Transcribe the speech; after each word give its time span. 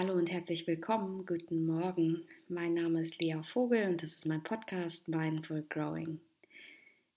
Hallo 0.00 0.14
und 0.14 0.32
herzlich 0.32 0.66
willkommen, 0.66 1.26
guten 1.26 1.66
Morgen. 1.66 2.22
Mein 2.48 2.72
Name 2.72 3.02
ist 3.02 3.20
Lea 3.20 3.36
Vogel 3.42 3.86
und 3.86 4.02
das 4.02 4.12
ist 4.12 4.24
mein 4.24 4.42
Podcast 4.42 5.08
Mindful 5.08 5.62
Growing. 5.68 6.18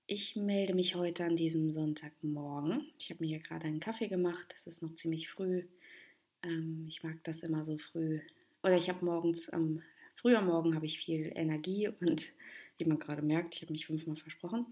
Ich 0.05 0.35
melde 0.35 0.73
mich 0.73 0.93
heute 0.93 1.23
an 1.23 1.37
diesem 1.37 1.71
Sonntagmorgen. 1.71 2.85
Ich 2.99 3.09
habe 3.09 3.23
mir 3.23 3.29
hier 3.29 3.39
gerade 3.39 3.67
einen 3.67 3.79
Kaffee 3.79 4.09
gemacht, 4.09 4.53
es 4.53 4.67
ist 4.67 4.81
noch 4.81 4.93
ziemlich 4.95 5.29
früh. 5.29 5.63
Ähm, 6.43 6.83
ich 6.89 7.01
mag 7.03 7.23
das 7.23 7.39
immer 7.39 7.63
so 7.63 7.77
früh. 7.77 8.19
Oder 8.63 8.75
ich 8.75 8.89
habe 8.89 9.05
morgens, 9.05 9.49
am 9.49 9.81
früher 10.15 10.41
Morgen 10.41 10.75
habe 10.75 10.85
ich 10.85 10.99
viel 10.99 11.31
Energie 11.35 11.87
und 11.87 12.33
wie 12.77 12.83
man 12.83 12.99
gerade 12.99 13.21
merkt, 13.21 13.55
ich 13.55 13.61
habe 13.61 13.71
mich 13.71 13.85
fünfmal 13.85 14.17
versprochen. 14.17 14.65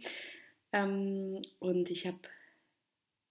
Ähm, 0.73 1.41
und 1.59 1.89
ich 1.89 2.05
habe 2.07 2.19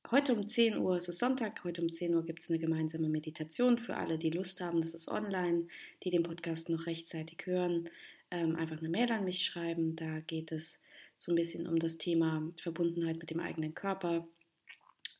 Heute 0.08 0.34
um 0.34 0.48
10 0.48 0.78
Uhr 0.78 0.96
ist 0.96 1.08
es 1.08 1.18
Sonntag. 1.18 1.62
Heute 1.62 1.82
um 1.82 1.92
10 1.92 2.14
Uhr 2.14 2.24
gibt 2.24 2.40
es 2.40 2.50
eine 2.50 2.58
gemeinsame 2.58 3.08
Meditation 3.08 3.78
für 3.78 3.96
alle, 3.96 4.18
die 4.18 4.30
Lust 4.30 4.60
haben. 4.60 4.80
Das 4.80 4.94
ist 4.94 5.08
online, 5.08 5.68
die 6.02 6.10
den 6.10 6.24
Podcast 6.24 6.68
noch 6.68 6.86
rechtzeitig 6.86 7.46
hören. 7.46 7.88
Ähm, 8.32 8.56
einfach 8.56 8.78
eine 8.78 8.88
Mail 8.88 9.12
an 9.12 9.24
mich 9.24 9.44
schreiben. 9.44 9.94
Da 9.94 10.18
geht 10.20 10.50
es 10.50 10.80
so 11.16 11.30
ein 11.30 11.36
bisschen 11.36 11.68
um 11.68 11.78
das 11.78 11.96
Thema 11.98 12.42
Verbundenheit 12.60 13.18
mit 13.18 13.30
dem 13.30 13.38
eigenen 13.38 13.74
Körper. 13.74 14.26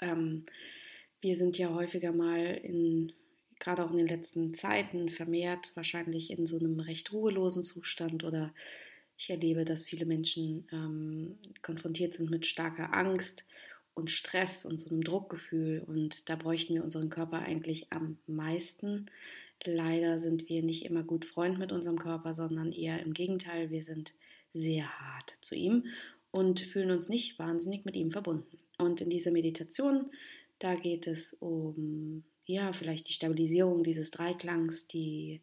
Ähm, 0.01 0.45
wir 1.21 1.37
sind 1.37 1.57
ja 1.57 1.73
häufiger 1.73 2.13
mal 2.13 2.41
in, 2.41 3.13
gerade 3.61 3.85
auch 3.85 3.93
in 3.93 3.99
den 3.99 4.09
letzten 4.09 4.55
Zeiten, 4.55 5.11
vermehrt 5.11 5.71
wahrscheinlich 5.77 6.33
in 6.33 6.49
so 6.49 6.59
einem 6.59 6.81
recht 6.81 7.13
ruhelosen 7.13 7.63
Zustand 7.63 8.25
oder 8.25 8.53
ich 9.17 9.31
erlebe, 9.31 9.67
dass 9.67 9.85
viele 9.85 10.07
Menschen 10.07 10.67
ähm, 10.73 11.39
konfrontiert 11.63 12.15
sind 12.15 12.31
mit 12.31 12.47
starker 12.47 12.95
Angst 12.95 13.45
und 14.01 14.11
Stress 14.11 14.65
und 14.65 14.79
so 14.79 14.91
einem 14.91 15.05
Druckgefühl. 15.05 15.85
Und 15.87 16.29
da 16.29 16.37
bräuchten 16.37 16.75
wir 16.75 16.83
unseren 16.83 17.11
Körper 17.11 17.41
eigentlich 17.41 17.93
am 17.93 18.19
meisten. 18.27 19.11
Leider 19.65 20.21
sind 20.21 20.49
wir 20.49 20.63
nicht 20.63 20.85
immer 20.87 21.03
gut 21.03 21.25
Freund 21.25 21.59
mit 21.59 21.71
unserem 21.71 21.99
Körper, 21.99 22.35
sondern 22.35 22.73
eher 22.73 23.01
im 23.01 23.13
Gegenteil. 23.13 23.71
Wir 23.71 23.83
sind 23.83 24.15
sehr 24.53 24.89
hart 24.99 25.37
zu 25.43 25.55
ihm 25.55 25.87
und 26.31 26.61
fühlen 26.61 26.91
uns 26.91 27.09
nicht 27.09 27.39
wahnsinnig 27.39 27.85
mit 27.85 27.97
ihm 27.97 28.11
verbunden. 28.11 28.59
Und 28.79 29.01
in 29.01 29.11
dieser 29.11 29.31
Meditation, 29.31 30.11
da 30.59 30.75
geht 30.75 31.07
es 31.07 31.35
um, 31.35 32.25
ja, 32.47 32.73
vielleicht 32.73 33.09
die 33.09 33.13
Stabilisierung 33.13 33.85
dieses 33.85 34.11
Dreiklangs, 34.11 34.87
die, 34.87 35.43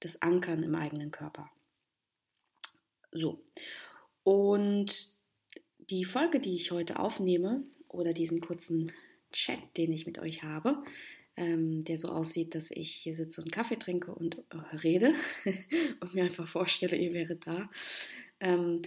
das 0.00 0.22
Ankern 0.22 0.62
im 0.62 0.74
eigenen 0.74 1.10
Körper. 1.10 1.50
So. 3.12 3.42
Und 4.22 5.14
die 5.90 6.04
Folge, 6.04 6.40
die 6.40 6.56
ich 6.56 6.70
heute 6.70 6.98
aufnehme, 6.98 7.64
oder 7.88 8.12
diesen 8.12 8.40
kurzen 8.40 8.92
Chat, 9.32 9.58
den 9.76 9.92
ich 9.92 10.06
mit 10.06 10.18
euch 10.18 10.42
habe, 10.42 10.82
ähm, 11.36 11.84
der 11.84 11.98
so 11.98 12.08
aussieht, 12.08 12.54
dass 12.54 12.70
ich 12.70 12.92
hier 12.92 13.14
sitze 13.14 13.40
und 13.42 13.52
Kaffee 13.52 13.76
trinke 13.76 14.14
und 14.14 14.38
äh, 14.50 14.76
rede 14.76 15.14
und 16.00 16.14
mir 16.14 16.24
einfach 16.24 16.48
vorstelle, 16.48 16.96
ihr 16.96 17.12
wäret 17.12 17.46
da. 17.46 17.70
Ähm, 18.40 18.82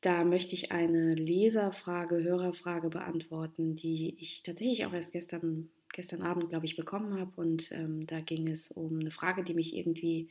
da 0.00 0.24
möchte 0.24 0.54
ich 0.54 0.72
eine 0.72 1.12
Leserfrage, 1.12 2.22
Hörerfrage 2.24 2.90
beantworten, 2.90 3.76
die 3.76 4.16
ich 4.18 4.42
tatsächlich 4.42 4.84
auch 4.84 4.92
erst 4.92 5.12
gestern, 5.12 5.68
gestern 5.92 6.22
Abend, 6.22 6.48
glaube 6.48 6.66
ich, 6.66 6.74
bekommen 6.74 7.18
habe. 7.20 7.30
Und 7.36 7.70
ähm, 7.70 8.04
da 8.06 8.20
ging 8.20 8.48
es 8.48 8.72
um 8.72 8.98
eine 8.98 9.12
Frage, 9.12 9.44
die 9.44 9.54
mich 9.54 9.76
irgendwie 9.76 10.28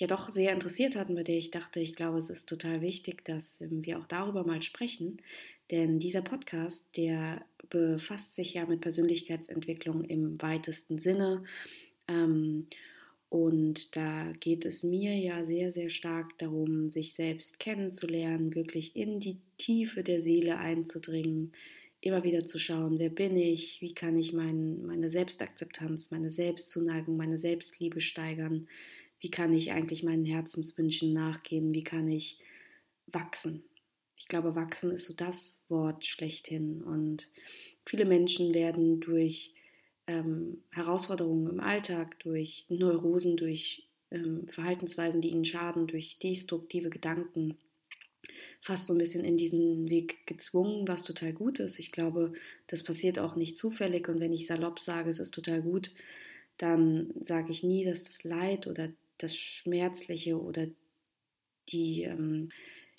ja 0.00 0.06
doch 0.06 0.30
sehr 0.30 0.52
interessiert 0.52 0.96
hatten, 0.96 1.14
bei 1.14 1.22
der 1.22 1.36
ich 1.36 1.50
dachte, 1.50 1.78
ich 1.78 1.94
glaube, 1.94 2.18
es 2.18 2.30
ist 2.30 2.48
total 2.48 2.80
wichtig, 2.80 3.24
dass 3.24 3.60
ähm, 3.60 3.84
wir 3.84 3.98
auch 3.98 4.06
darüber 4.06 4.44
mal 4.44 4.62
sprechen. 4.62 5.18
Denn 5.70 6.00
dieser 6.00 6.22
Podcast, 6.22 6.96
der 6.96 7.44
befasst 7.68 8.34
sich 8.34 8.54
ja 8.54 8.66
mit 8.66 8.80
Persönlichkeitsentwicklung 8.80 10.02
im 10.04 10.40
weitesten 10.42 10.98
Sinne. 10.98 11.44
Ähm, 12.08 12.66
und 13.28 13.94
da 13.94 14.32
geht 14.40 14.64
es 14.64 14.82
mir 14.82 15.14
ja 15.14 15.44
sehr, 15.44 15.70
sehr 15.70 15.90
stark 15.90 16.36
darum, 16.38 16.90
sich 16.90 17.12
selbst 17.12 17.60
kennenzulernen, 17.60 18.54
wirklich 18.54 18.96
in 18.96 19.20
die 19.20 19.36
Tiefe 19.58 20.02
der 20.02 20.20
Seele 20.20 20.58
einzudringen, 20.58 21.52
immer 22.00 22.24
wieder 22.24 22.46
zu 22.46 22.58
schauen, 22.58 22.98
wer 22.98 23.10
bin 23.10 23.36
ich, 23.36 23.82
wie 23.82 23.92
kann 23.92 24.18
ich 24.18 24.32
mein, 24.32 24.84
meine 24.84 25.10
Selbstakzeptanz, 25.10 26.10
meine 26.10 26.30
Selbstzuneigung, 26.30 27.18
meine 27.18 27.38
Selbstliebe 27.38 28.00
steigern 28.00 28.66
wie 29.20 29.30
kann 29.30 29.52
ich 29.52 29.72
eigentlich 29.72 30.02
meinen 30.02 30.24
Herzenswünschen 30.24 31.12
nachgehen, 31.12 31.72
wie 31.74 31.84
kann 31.84 32.08
ich 32.08 32.38
wachsen. 33.06 33.64
Ich 34.16 34.28
glaube, 34.28 34.54
wachsen 34.54 34.90
ist 34.90 35.06
so 35.06 35.14
das 35.14 35.62
Wort 35.68 36.04
schlechthin. 36.06 36.82
Und 36.82 37.28
viele 37.86 38.04
Menschen 38.04 38.54
werden 38.54 39.00
durch 39.00 39.54
ähm, 40.06 40.62
Herausforderungen 40.70 41.48
im 41.48 41.60
Alltag, 41.60 42.18
durch 42.20 42.66
Neurosen, 42.68 43.36
durch 43.36 43.88
ähm, 44.10 44.46
Verhaltensweisen, 44.48 45.20
die 45.20 45.30
ihnen 45.30 45.44
schaden, 45.44 45.86
durch 45.86 46.18
destruktive 46.18 46.90
Gedanken 46.90 47.56
fast 48.60 48.86
so 48.86 48.94
ein 48.94 48.98
bisschen 48.98 49.24
in 49.24 49.38
diesen 49.38 49.88
Weg 49.88 50.26
gezwungen, 50.26 50.86
was 50.86 51.04
total 51.04 51.32
gut 51.32 51.58
ist. 51.60 51.78
Ich 51.78 51.92
glaube, 51.92 52.32
das 52.66 52.82
passiert 52.82 53.18
auch 53.18 53.36
nicht 53.36 53.56
zufällig. 53.56 54.08
Und 54.08 54.20
wenn 54.20 54.32
ich 54.32 54.46
salopp 54.46 54.80
sage, 54.80 55.10
es 55.10 55.18
ist 55.18 55.32
total 55.32 55.62
gut, 55.62 55.92
dann 56.58 57.10
sage 57.24 57.52
ich 57.52 57.62
nie, 57.62 57.84
dass 57.84 58.04
das 58.04 58.22
Leid 58.22 58.66
oder 58.66 58.90
das 59.22 59.36
Schmerzliche 59.36 60.40
oder 60.40 60.66
die 61.68 62.02
ähm, 62.02 62.48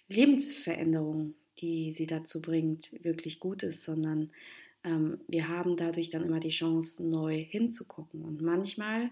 Lebensveränderung, 0.08 1.36
die 1.60 1.92
sie 1.92 2.08
dazu 2.08 2.42
bringt, 2.42 3.04
wirklich 3.04 3.40
gut 3.40 3.64
ist, 3.64 3.84
sondern 3.84 4.32
ähm, 4.84 5.20
wir 5.28 5.48
haben 5.48 5.78
dadurch 5.78 6.10
dann 6.10 6.24
immer 6.24 6.40
die 6.40 6.50
Chance, 6.50 7.06
neu 7.06 7.38
hinzugucken. 7.38 8.24
Und 8.24 8.42
manchmal, 8.42 9.12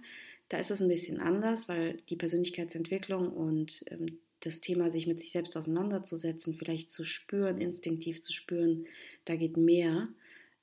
da 0.49 0.57
ist 0.57 0.71
es 0.71 0.81
ein 0.81 0.87
bisschen 0.87 1.19
anders, 1.19 1.67
weil 1.67 1.97
die 2.09 2.15
Persönlichkeitsentwicklung 2.15 3.31
und 3.31 3.83
ähm, 3.87 4.19
das 4.41 4.61
Thema, 4.61 4.89
sich 4.89 5.05
mit 5.05 5.19
sich 5.19 5.31
selbst 5.31 5.57
auseinanderzusetzen, 5.57 6.55
vielleicht 6.55 6.89
zu 6.89 7.03
spüren, 7.03 7.59
instinktiv 7.59 8.21
zu 8.21 8.31
spüren, 8.31 8.85
da 9.25 9.35
geht 9.35 9.57
mehr. 9.57 10.07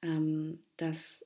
Ähm, 0.03 0.61
das 0.77 1.25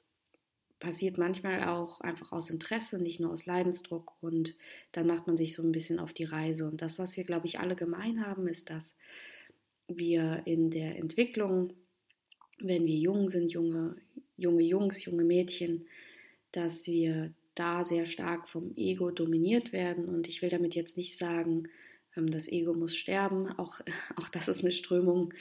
passiert 0.80 1.18
manchmal 1.18 1.68
auch 1.68 2.00
einfach 2.00 2.32
aus 2.32 2.50
Interesse, 2.50 2.98
nicht 2.98 3.20
nur 3.20 3.32
aus 3.32 3.46
Leidensdruck 3.46 4.14
und 4.20 4.56
dann 4.92 5.06
macht 5.06 5.26
man 5.26 5.36
sich 5.36 5.54
so 5.54 5.62
ein 5.62 5.72
bisschen 5.72 6.00
auf 6.00 6.12
die 6.12 6.24
Reise. 6.24 6.66
Und 6.66 6.82
das, 6.82 6.98
was 6.98 7.16
wir, 7.16 7.24
glaube 7.24 7.46
ich, 7.46 7.60
alle 7.60 7.76
gemein 7.76 8.26
haben, 8.26 8.48
ist, 8.48 8.70
dass 8.70 8.96
wir 9.86 10.42
in 10.46 10.70
der 10.70 10.96
Entwicklung, 10.96 11.74
wenn 12.58 12.86
wir 12.86 12.96
jung 12.96 13.28
sind, 13.28 13.52
junge, 13.52 13.96
junge 14.36 14.62
Jungs, 14.62 15.04
junge 15.04 15.24
Mädchen, 15.24 15.86
dass 16.52 16.86
wir 16.86 17.32
da 17.54 17.84
sehr 17.84 18.06
stark 18.06 18.48
vom 18.48 18.74
Ego 18.76 19.10
dominiert 19.10 19.72
werden. 19.72 20.06
Und 20.08 20.28
ich 20.28 20.40
will 20.40 20.48
damit 20.48 20.74
jetzt 20.74 20.96
nicht 20.96 21.18
sagen, 21.18 21.68
das 22.14 22.48
Ego 22.48 22.74
muss 22.74 22.96
sterben. 22.96 23.48
Auch, 23.58 23.80
auch 24.16 24.28
das 24.28 24.48
ist 24.48 24.62
eine 24.62 24.72
Strömung 24.72 25.32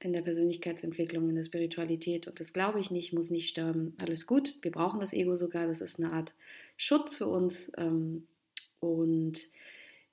in 0.00 0.12
der 0.12 0.22
Persönlichkeitsentwicklung, 0.22 1.28
in 1.28 1.36
der 1.36 1.44
Spiritualität. 1.44 2.26
Und 2.26 2.40
das 2.40 2.52
glaube 2.52 2.80
ich 2.80 2.90
nicht, 2.90 3.12
muss 3.12 3.30
nicht 3.30 3.48
sterben. 3.48 3.94
Alles 3.98 4.26
gut. 4.26 4.56
Wir 4.62 4.70
brauchen 4.70 5.00
das 5.00 5.12
Ego 5.12 5.36
sogar. 5.36 5.66
Das 5.66 5.80
ist 5.80 5.98
eine 5.98 6.12
Art 6.12 6.32
Schutz 6.76 7.16
für 7.16 7.26
uns. 7.26 7.70
Ähm, 7.76 8.26
und 8.80 9.40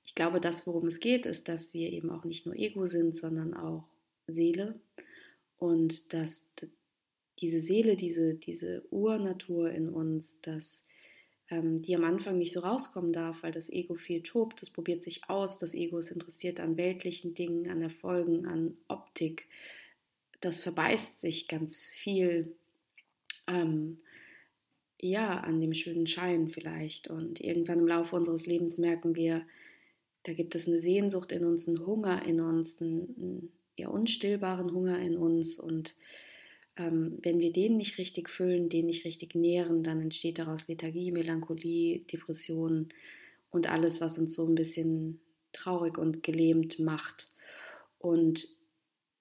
ich 0.04 0.14
glaube, 0.14 0.40
das, 0.40 0.66
worum 0.66 0.86
es 0.86 1.00
geht, 1.00 1.26
ist, 1.26 1.48
dass 1.48 1.74
wir 1.74 1.92
eben 1.92 2.10
auch 2.10 2.24
nicht 2.24 2.46
nur 2.46 2.56
Ego 2.56 2.86
sind, 2.86 3.16
sondern 3.16 3.54
auch 3.54 3.84
Seele. 4.26 4.78
Und 5.58 6.12
dass 6.12 6.44
diese 7.40 7.60
Seele, 7.60 7.96
diese, 7.96 8.34
diese 8.34 8.84
Urnatur 8.90 9.70
in 9.70 9.88
uns, 9.88 10.40
dass 10.40 10.82
ähm, 10.82 10.93
die 11.50 11.94
am 11.94 12.04
Anfang 12.04 12.38
nicht 12.38 12.52
so 12.52 12.60
rauskommen 12.60 13.12
darf, 13.12 13.42
weil 13.42 13.52
das 13.52 13.68
Ego 13.68 13.94
viel 13.94 14.22
tobt, 14.22 14.62
das 14.62 14.70
probiert 14.70 15.02
sich 15.02 15.28
aus, 15.28 15.58
das 15.58 15.74
Ego 15.74 15.98
ist 15.98 16.10
interessiert 16.10 16.58
an 16.58 16.76
weltlichen 16.76 17.34
Dingen, 17.34 17.68
an 17.68 17.82
Erfolgen, 17.82 18.46
an 18.46 18.76
Optik. 18.88 19.48
Das 20.40 20.62
verbeißt 20.62 21.20
sich 21.20 21.46
ganz 21.46 21.84
viel, 21.90 22.54
ähm, 23.46 23.98
ja, 24.98 25.38
an 25.40 25.60
dem 25.60 25.74
schönen 25.74 26.06
Schein 26.06 26.48
vielleicht. 26.48 27.08
Und 27.08 27.40
irgendwann 27.40 27.78
im 27.78 27.88
Laufe 27.88 28.16
unseres 28.16 28.46
Lebens 28.46 28.78
merken 28.78 29.14
wir, 29.14 29.46
da 30.22 30.32
gibt 30.32 30.54
es 30.54 30.66
eine 30.66 30.80
Sehnsucht 30.80 31.30
in 31.30 31.44
uns, 31.44 31.68
einen 31.68 31.84
Hunger 31.84 32.24
in 32.24 32.40
uns, 32.40 32.80
einen, 32.80 33.14
einen 33.18 33.52
ja, 33.76 33.88
unstillbaren 33.88 34.72
Hunger 34.72 34.98
in 34.98 35.18
uns 35.18 35.58
und 35.58 35.94
ähm, 36.76 37.18
wenn 37.22 37.38
wir 37.38 37.52
den 37.52 37.76
nicht 37.76 37.98
richtig 37.98 38.28
füllen, 38.28 38.68
den 38.68 38.86
nicht 38.86 39.04
richtig 39.04 39.34
nähren, 39.34 39.82
dann 39.82 40.00
entsteht 40.00 40.38
daraus 40.38 40.66
Lethargie, 40.68 41.12
Melancholie, 41.12 42.00
Depressionen 42.00 42.88
und 43.50 43.70
alles, 43.70 44.00
was 44.00 44.18
uns 44.18 44.34
so 44.34 44.46
ein 44.46 44.54
bisschen 44.54 45.20
traurig 45.52 45.98
und 45.98 46.22
gelähmt 46.22 46.78
macht. 46.80 47.28
Und 47.98 48.48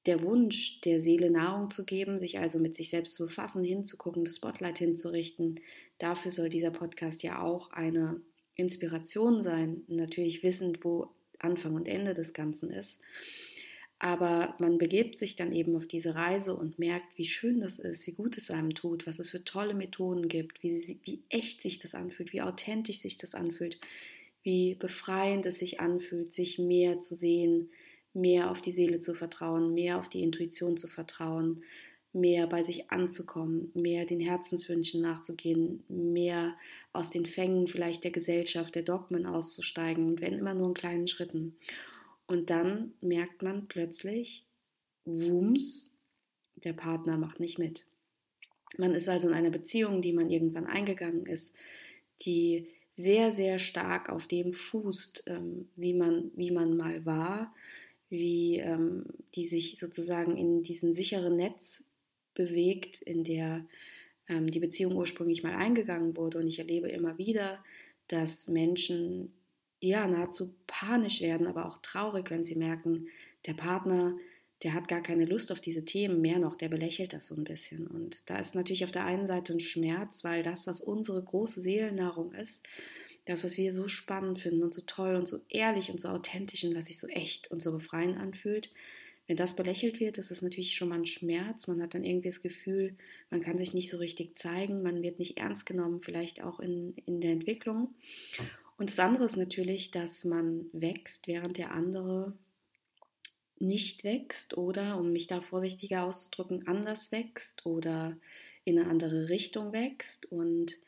der 0.05 0.21
Wunsch, 0.23 0.81
der 0.81 1.00
Seele 1.00 1.31
Nahrung 1.31 1.69
zu 1.69 1.85
geben, 1.85 2.19
sich 2.19 2.39
also 2.39 2.59
mit 2.59 2.75
sich 2.75 2.89
selbst 2.89 3.15
zu 3.15 3.27
befassen, 3.27 3.63
hinzugucken, 3.63 4.25
das 4.25 4.35
Spotlight 4.38 4.79
hinzurichten, 4.79 5.59
dafür 5.97 6.31
soll 6.31 6.50
dieser 6.50 6.71
Podcast 6.71 7.23
ja 7.23 7.41
auch 7.41 7.71
eine 7.71 8.19
Inspiration 8.55 9.44
sein. 9.44 9.83
Natürlich 9.88 10.44
wissend, 10.44 10.83
wo 10.83 11.11
Anfang 11.39 11.75
und 11.75 11.88
Ende 11.88 12.13
des 12.13 12.33
Ganzen 12.33 12.69
ist. 12.71 13.00
Aber 14.03 14.53
man 14.59 14.79
begibt 14.79 15.17
sich 15.17 15.38
dann 15.38 15.53
eben 15.53 15.77
auf 15.77 15.88
diese 15.88 16.13
Reise 16.13 16.57
und 16.57 16.77
merkt, 16.77 17.05
wie 17.15 17.23
schön 17.23 17.61
das 17.61 17.79
ist, 17.79 18.05
wie 18.05 18.11
gut 18.11 18.38
es 18.38 18.51
einem 18.51 18.75
tut, 18.75 19.07
was 19.07 19.17
es 19.17 19.29
für 19.29 19.45
tolle 19.45 19.73
Methoden 19.73 20.27
gibt, 20.27 20.61
wie, 20.61 21.00
wie 21.03 21.23
echt 21.29 21.61
sich 21.61 21.79
das 21.79 21.95
anfühlt, 21.95 22.33
wie 22.33 22.41
authentisch 22.41 23.00
sich 23.00 23.17
das 23.17 23.33
anfühlt, 23.33 23.79
wie 24.44 24.75
befreiend 24.75 25.45
es 25.45 25.59
sich 25.59 25.79
anfühlt, 25.79 26.33
sich 26.33 26.59
mehr 26.59 27.00
zu 27.00 27.15
sehen, 27.15 27.69
mehr 28.13 28.51
auf 28.51 28.61
die 28.61 28.73
Seele 28.73 29.00
zu 29.00 29.13
vertrauen, 29.13 29.73
mehr 29.73 29.97
auf 30.00 30.09
die 30.09 30.21
Intuition 30.21 30.75
zu 30.75 30.89
vertrauen, 30.89 31.63
mehr 32.11 32.45
bei 32.47 32.61
sich 32.61 32.91
anzukommen, 32.91 33.71
mehr 33.73 34.05
den 34.05 34.19
Herzenswünschen 34.19 35.00
nachzugehen, 35.00 35.81
mehr 35.88 36.57
aus 36.91 37.09
den 37.09 37.25
Fängen 37.25 37.69
vielleicht 37.69 38.03
der 38.03 38.11
Gesellschaft, 38.11 38.75
der 38.75 38.83
Dogmen 38.83 39.25
auszusteigen 39.25 40.07
und 40.07 40.19
wenn 40.19 40.33
immer 40.33 40.53
nur 40.53 40.67
in 40.67 40.73
kleinen 40.73 41.07
Schritten. 41.07 41.55
Und 42.28 42.50
dann 42.50 42.94
merkt 43.02 43.42
man 43.42 43.68
plötzlich, 43.68 44.46
wumms, 45.06 45.92
der 46.56 46.74
Partner 46.74 47.18
macht 47.18 47.40
nicht 47.40 47.60
mit. 47.60 47.86
Man 48.78 48.94
ist 48.94 49.10
also 49.10 49.28
in 49.28 49.34
einer 49.34 49.50
Beziehung, 49.50 50.02
die 50.02 50.14
man 50.14 50.30
irgendwann 50.30 50.66
eingegangen 50.66 51.25
ist, 51.25 51.56
die 52.22 52.70
sehr, 52.96 53.31
sehr 53.31 53.60
stark 53.60 54.10
auf 54.10 54.28
dem 54.28 54.54
fußt, 54.54 55.24
ähm, 55.28 55.70
wie, 55.75 55.94
man, 55.94 56.31
wie 56.36 56.52
man 56.52 56.78
mal 56.78 57.06
war, 57.06 57.54
wie 58.10 58.58
ähm, 58.58 59.06
die 59.36 59.48
sich 59.48 59.80
sozusagen 59.80 60.38
in 60.38 60.64
diesem 60.64 60.94
sicheren 60.94 61.36
Netz 61.36 61.84
bewegt, 62.36 63.02
in 63.02 63.24
der 63.24 63.66
ähm, 64.28 64.50
die 64.50 64.60
Beziehung 64.60 64.96
ursprünglich 64.96 65.44
mal 65.44 65.56
eingegangen 65.56 66.16
wurde. 66.16 66.38
Und 66.38 66.48
ich 66.48 66.60
erlebe 66.60 66.90
immer 66.90 67.18
wieder, 67.18 67.64
dass 68.08 68.48
Menschen 68.48 69.34
ja 69.88 70.07
nahezu 70.07 70.56
panisch 70.68 71.21
werden, 71.21 71.47
aber 71.47 71.65
auch 71.65 71.77
traurig, 71.80 72.30
wenn 72.31 72.44
sie 72.44 72.56
merken, 72.56 73.07
der 73.45 73.53
Partner, 73.53 74.15
der 74.63 74.74
hat 74.74 74.88
gar 74.88 75.01
keine 75.01 75.25
Lust 75.25 75.51
auf 75.51 75.59
diese 75.59 75.85
Themen, 75.85 76.21
mehr 76.21 76.39
noch, 76.39 76.56
der 76.56 76.69
belächelt 76.69 77.13
das 77.13 77.27
so 77.27 77.35
ein 77.35 77.44
bisschen. 77.44 77.88
Und 77.88 78.30
da 78.30 78.38
ist 78.38 78.56
natürlich 78.56 78.83
auf 78.83 78.91
der 78.91 79.06
einen 79.06 79.27
Seite 79.27 79.53
ein 79.53 79.59
Schmerz, 79.59 80.24
weil 80.24 80.44
das, 80.44 80.68
was 80.68 80.80
unsere 80.80 81.21
große 81.21 81.62
Seelennahrung 81.62 82.33
ist, 82.33 82.62
das, 83.25 83.44
was 83.44 83.57
wir 83.57 83.71
so 83.74 83.88
spannend 83.88 84.39
finden 84.39 84.63
und 84.63 84.74
so 84.74 84.81
toll 84.85 85.15
und 85.15 85.27
so 85.27 85.39
ehrlich 85.50 85.91
und 85.91 86.00
so 86.00 86.09
authentisch 86.09 86.63
und 86.63 86.75
was 86.75 86.86
sich 86.86 87.00
so 87.00 87.07
echt 87.07 87.51
und 87.51 87.62
so 87.62 87.71
befreiend 87.71 88.18
anfühlt, 88.18 88.69
wenn 89.27 89.38
das 89.38 89.56
belächelt 89.56 90.01
wird, 90.01 90.18
das 90.18 90.31
ist 90.31 90.41
natürlich 90.41 90.75
schon 90.75 90.89
mal 90.89 91.00
ein 91.00 91.06
Schmerz. 91.06 91.68
Man 91.68 91.81
hat 91.81 91.94
dann 91.94 92.03
irgendwie 92.03 92.27
das 92.27 92.41
Gefühl, 92.41 92.95
man 93.29 93.41
kann 93.41 93.57
sich 93.57 93.74
nicht 93.74 93.89
so 93.89 93.97
richtig 93.97 94.38
zeigen, 94.38 94.83
man 94.83 95.01
wird 95.01 95.19
nicht 95.19 95.38
ernst 95.38 95.65
genommen, 95.65 96.01
vielleicht 96.01 96.44
auch 96.44 96.59
in, 96.59 96.94
in 97.06 97.21
der 97.21 97.31
Entwicklung. 97.31 97.94
Und 98.78 98.90
das 98.90 99.00
andere 99.00 99.25
ist 99.25 99.38
natürlich, 99.38 99.92
dass 99.92 100.25
man 100.25 100.66
wächst, 100.74 101.28
während 101.28 101.58
der 101.58 101.72
andere 101.72 102.34
nicht 103.60 104.04
wächst 104.04 104.58
oder, 104.58 104.98
um 104.98 105.12
mich 105.12 105.28
da 105.28 105.42
vorsichtiger 105.42 106.04
auszudrücken, 106.04 106.68
anders 106.68 107.12
wächst 107.12 107.66
oder 107.66 108.18
in 108.66 108.80
eine 108.80 108.90
andere 108.90 109.30
Richtung 109.30 109.74
wächst. 109.74 110.25
Und 110.31 110.80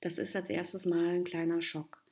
das 0.00 0.18
ist 0.18 0.34
als 0.34 0.50
erstes 0.50 0.86
mal 0.86 1.06
ein 1.06 1.24
kleiner 1.24 1.62
Schock. 1.62 2.02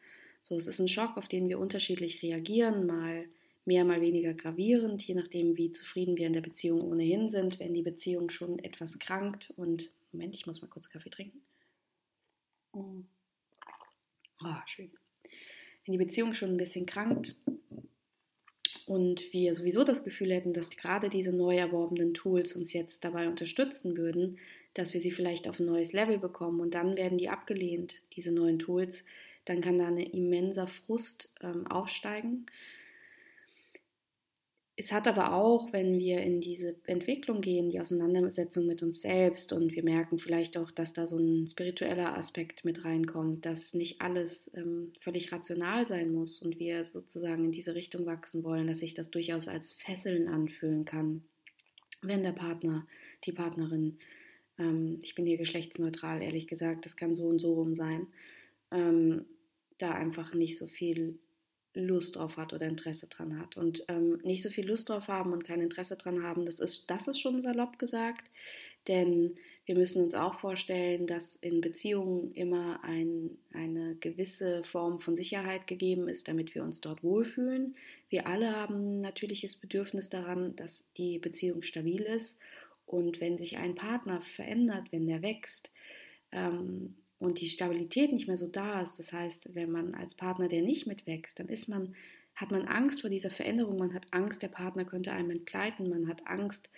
So, 0.41 0.57
es 0.57 0.67
ist 0.67 0.81
ein 0.81 0.89
Schock, 0.89 1.17
auf 1.17 1.29
den 1.29 1.49
wir 1.49 1.59
unterschiedlich 1.59 2.23
reagieren, 2.23 2.87
mal 2.87 3.27
mehr, 3.65 3.85
mal 3.85 4.01
weniger 4.01 4.35
gravierend, 4.35 5.03
je 5.07 5.15
nachdem, 5.15 5.57
wie 5.57 5.71
zufrieden 5.71 6.17
wir 6.17 6.27
in 6.27 6.33
der 6.33 6.41
Beziehung 6.41 6.81
ohnehin 6.83 7.31
sind. 7.31 7.61
Wenn 7.61 7.75
die 7.75 7.83
Beziehung 7.83 8.31
schon 8.31 8.59
etwas 8.59 8.99
krankt 8.99 9.53
und, 9.57 9.93
Moment, 10.11 10.35
ich 10.35 10.47
muss 10.47 10.61
mal 10.61 10.69
kurz 10.69 10.89
Kaffee 10.89 11.11
trinken. 11.11 11.43
Oh, 12.73 13.05
schön. 14.67 14.91
Wenn 15.85 15.93
die 15.93 16.05
Beziehung 16.05 16.35
schon 16.35 16.51
ein 16.51 16.57
bisschen 16.57 16.87
krankt 16.87 17.37
und 18.87 19.33
wir 19.33 19.55
sowieso 19.55 19.85
das 19.85 20.05
Gefühl 20.05 20.33
hätten, 20.33 20.53
dass 20.53 20.71
gerade 20.71 21.09
diese 21.09 21.33
neu 21.33 21.57
erworbenen 21.57 22.15
Tools 22.15 22.53
uns 22.55 22.73
jetzt 22.73 23.05
dabei 23.05 23.29
unterstützen 23.29 23.97
würden, 23.97 24.39
dass 24.75 24.95
wir 24.95 25.01
sie 25.01 25.11
vielleicht 25.11 25.49
auf 25.49 25.61
ein 25.61 25.67
neues 25.67 25.93
Level 25.93 26.19
bekommen 26.19 26.61
und 26.61 26.75
dann 26.75 26.97
werden 26.97 27.19
die 27.19 27.29
abgelehnt, 27.29 27.97
diese 28.15 28.33
neuen 28.33 28.59
Tools, 28.59 29.05
dann 29.45 29.61
kann 29.61 29.79
da 29.79 29.89
ein 29.89 29.99
immenser 29.99 30.67
Frust 30.67 31.35
ähm, 31.43 31.67
aufsteigen 31.67 32.47
es 34.83 34.91
hat 34.91 35.07
aber 35.07 35.33
auch, 35.33 35.73
wenn 35.73 36.01
wir 36.01 36.23
in 36.23 36.41
diese 36.41 36.75
Entwicklung 36.87 37.41
gehen, 37.41 37.71
die 37.71 37.81
Auseinandersetzung 37.81 38.67
mit 38.67 38.83
uns 38.83 39.01
selbst 39.01 39.53
und 39.53 39.77
wir 39.77 39.85
merken 39.85 40.19
vielleicht 40.19 40.59
auch, 40.59 40.73
dass 40.73 40.93
da 40.93 41.07
so 41.07 41.19
ein 41.19 41.49
spiritueller 41.49 42.19
Aspekt 42.19 42.65
mit 42.65 42.85
reinkommt, 42.85 43.47
dass 43.47 43.75
nicht 43.75 44.01
alles 44.01 44.51
ähm, 44.57 44.93
völlig 44.99 45.31
rational 45.31 45.87
sein 45.87 46.13
muss 46.13 46.43
und 46.43 46.59
wir 46.59 46.85
sozusagen 46.85 47.45
in 47.45 47.53
diese 47.53 47.77
Richtung 47.77 48.07
wachsen 48.07 48.43
wollen, 48.43 48.67
dass 48.67 48.79
sich 48.79 48.93
das 48.93 49.13
durchaus 49.13 49.47
als 49.47 49.73
Fesseln 49.73 50.27
anfühlen 50.27 50.85
kann, 50.85 51.23
wenn 52.03 52.25
der 52.25 52.33
Partner, 52.33 52.85
die 53.25 53.33
Partnerin, 53.33 53.99
ähm, 54.59 54.99
ich 55.05 55.15
bin 55.15 55.27
hier 55.27 55.39
geschlechtsneutral, 55.39 56.23
ehrlich 56.23 56.49
gesagt, 56.49 56.87
das 56.87 56.97
kann 56.97 57.15
so 57.15 57.29
und 57.29 57.39
so 57.39 57.55
rum 57.55 57.77
sein, 57.77 58.09
ähm, 58.73 59.27
da 59.79 59.93
einfach 59.93 60.35
nicht 60.35 60.59
so 60.59 60.67
viel 60.67 61.21
Lust 61.75 62.17
drauf 62.17 62.37
hat 62.37 62.53
oder 62.53 62.67
Interesse 62.67 63.09
dran 63.09 63.39
hat. 63.39 63.57
Und 63.57 63.85
ähm, 63.89 64.19
nicht 64.23 64.43
so 64.43 64.51
viel 64.51 64.67
Lust 64.67 64.89
drauf 64.89 65.09
haben 65.09 65.33
und 65.33 65.45
kein 65.45 65.61
Interesse 65.61 65.97
dran 65.97 66.23
haben, 66.23 66.45
das 66.45 66.61
ist, 66.61 66.91
das 66.91 67.09
ist 67.09 67.21
schon 67.21 67.41
salopp 67.41 67.79
gesagt. 67.79 68.27
Denn 68.89 69.37
wir 69.65 69.77
müssen 69.77 70.03
uns 70.03 70.15
auch 70.15 70.35
vorstellen, 70.35 71.07
dass 71.07 71.37
in 71.37 71.61
Beziehungen 71.61 72.33
immer 72.33 72.83
ein, 72.83 73.39
eine 73.53 73.95
gewisse 73.97 74.65
Form 74.65 74.99
von 74.99 75.17
Sicherheit 75.17 75.69
gegeben 75.69 76.09
ist, 76.09 76.27
damit 76.27 76.55
wir 76.55 76.65
uns 76.65 76.81
dort 76.81 77.05
wohlfühlen. 77.05 77.77
Wir 78.09 78.27
alle 78.27 78.57
haben 78.57 79.01
natürliches 79.01 79.57
Bedürfnis 79.57 80.11
daran, 80.11 80.57
dass 80.57 80.85
die 80.97 81.19
Beziehung 81.19 81.63
stabil 81.63 82.03
ist. 82.03 82.39
Und 82.87 83.21
wenn 83.21 83.39
sich 83.39 83.57
ein 83.57 83.77
Partner 83.77 84.21
verändert, 84.21 84.89
wenn 84.91 85.07
der 85.07 85.23
wächst, 85.23 85.71
ähm, 86.33 86.97
und 87.23 87.41
die 87.41 87.49
Stabilität 87.49 88.13
nicht 88.13 88.27
mehr 88.27 88.37
so 88.37 88.49
da 88.49 88.83
ist, 88.83 88.99
das 88.99 89.13
heißt, 89.13 89.55
wenn 89.55 89.71
man 89.71 89.95
als 89.95 90.15
Partner, 90.15 90.49
der 90.49 90.63
nicht 90.63 90.87
mitwächst, 90.87 91.39
dann 91.39 91.49
ist 91.49 91.69
man, 91.69 91.95
hat 92.35 92.51
man 92.51 92.67
Angst 92.67 93.01
vor 93.01 93.11
dieser 93.11 93.31
Veränderung, 93.31 93.79
man 93.79 93.95
hat 93.95 94.07
Angst, 94.11 94.43
der 94.43 94.49
Partner 94.49 94.85
könnte 94.85 95.13
einem 95.13 95.31
entgleiten, 95.31 95.89
man 95.89 96.09
hat 96.09 96.27
Angst, 96.27 96.69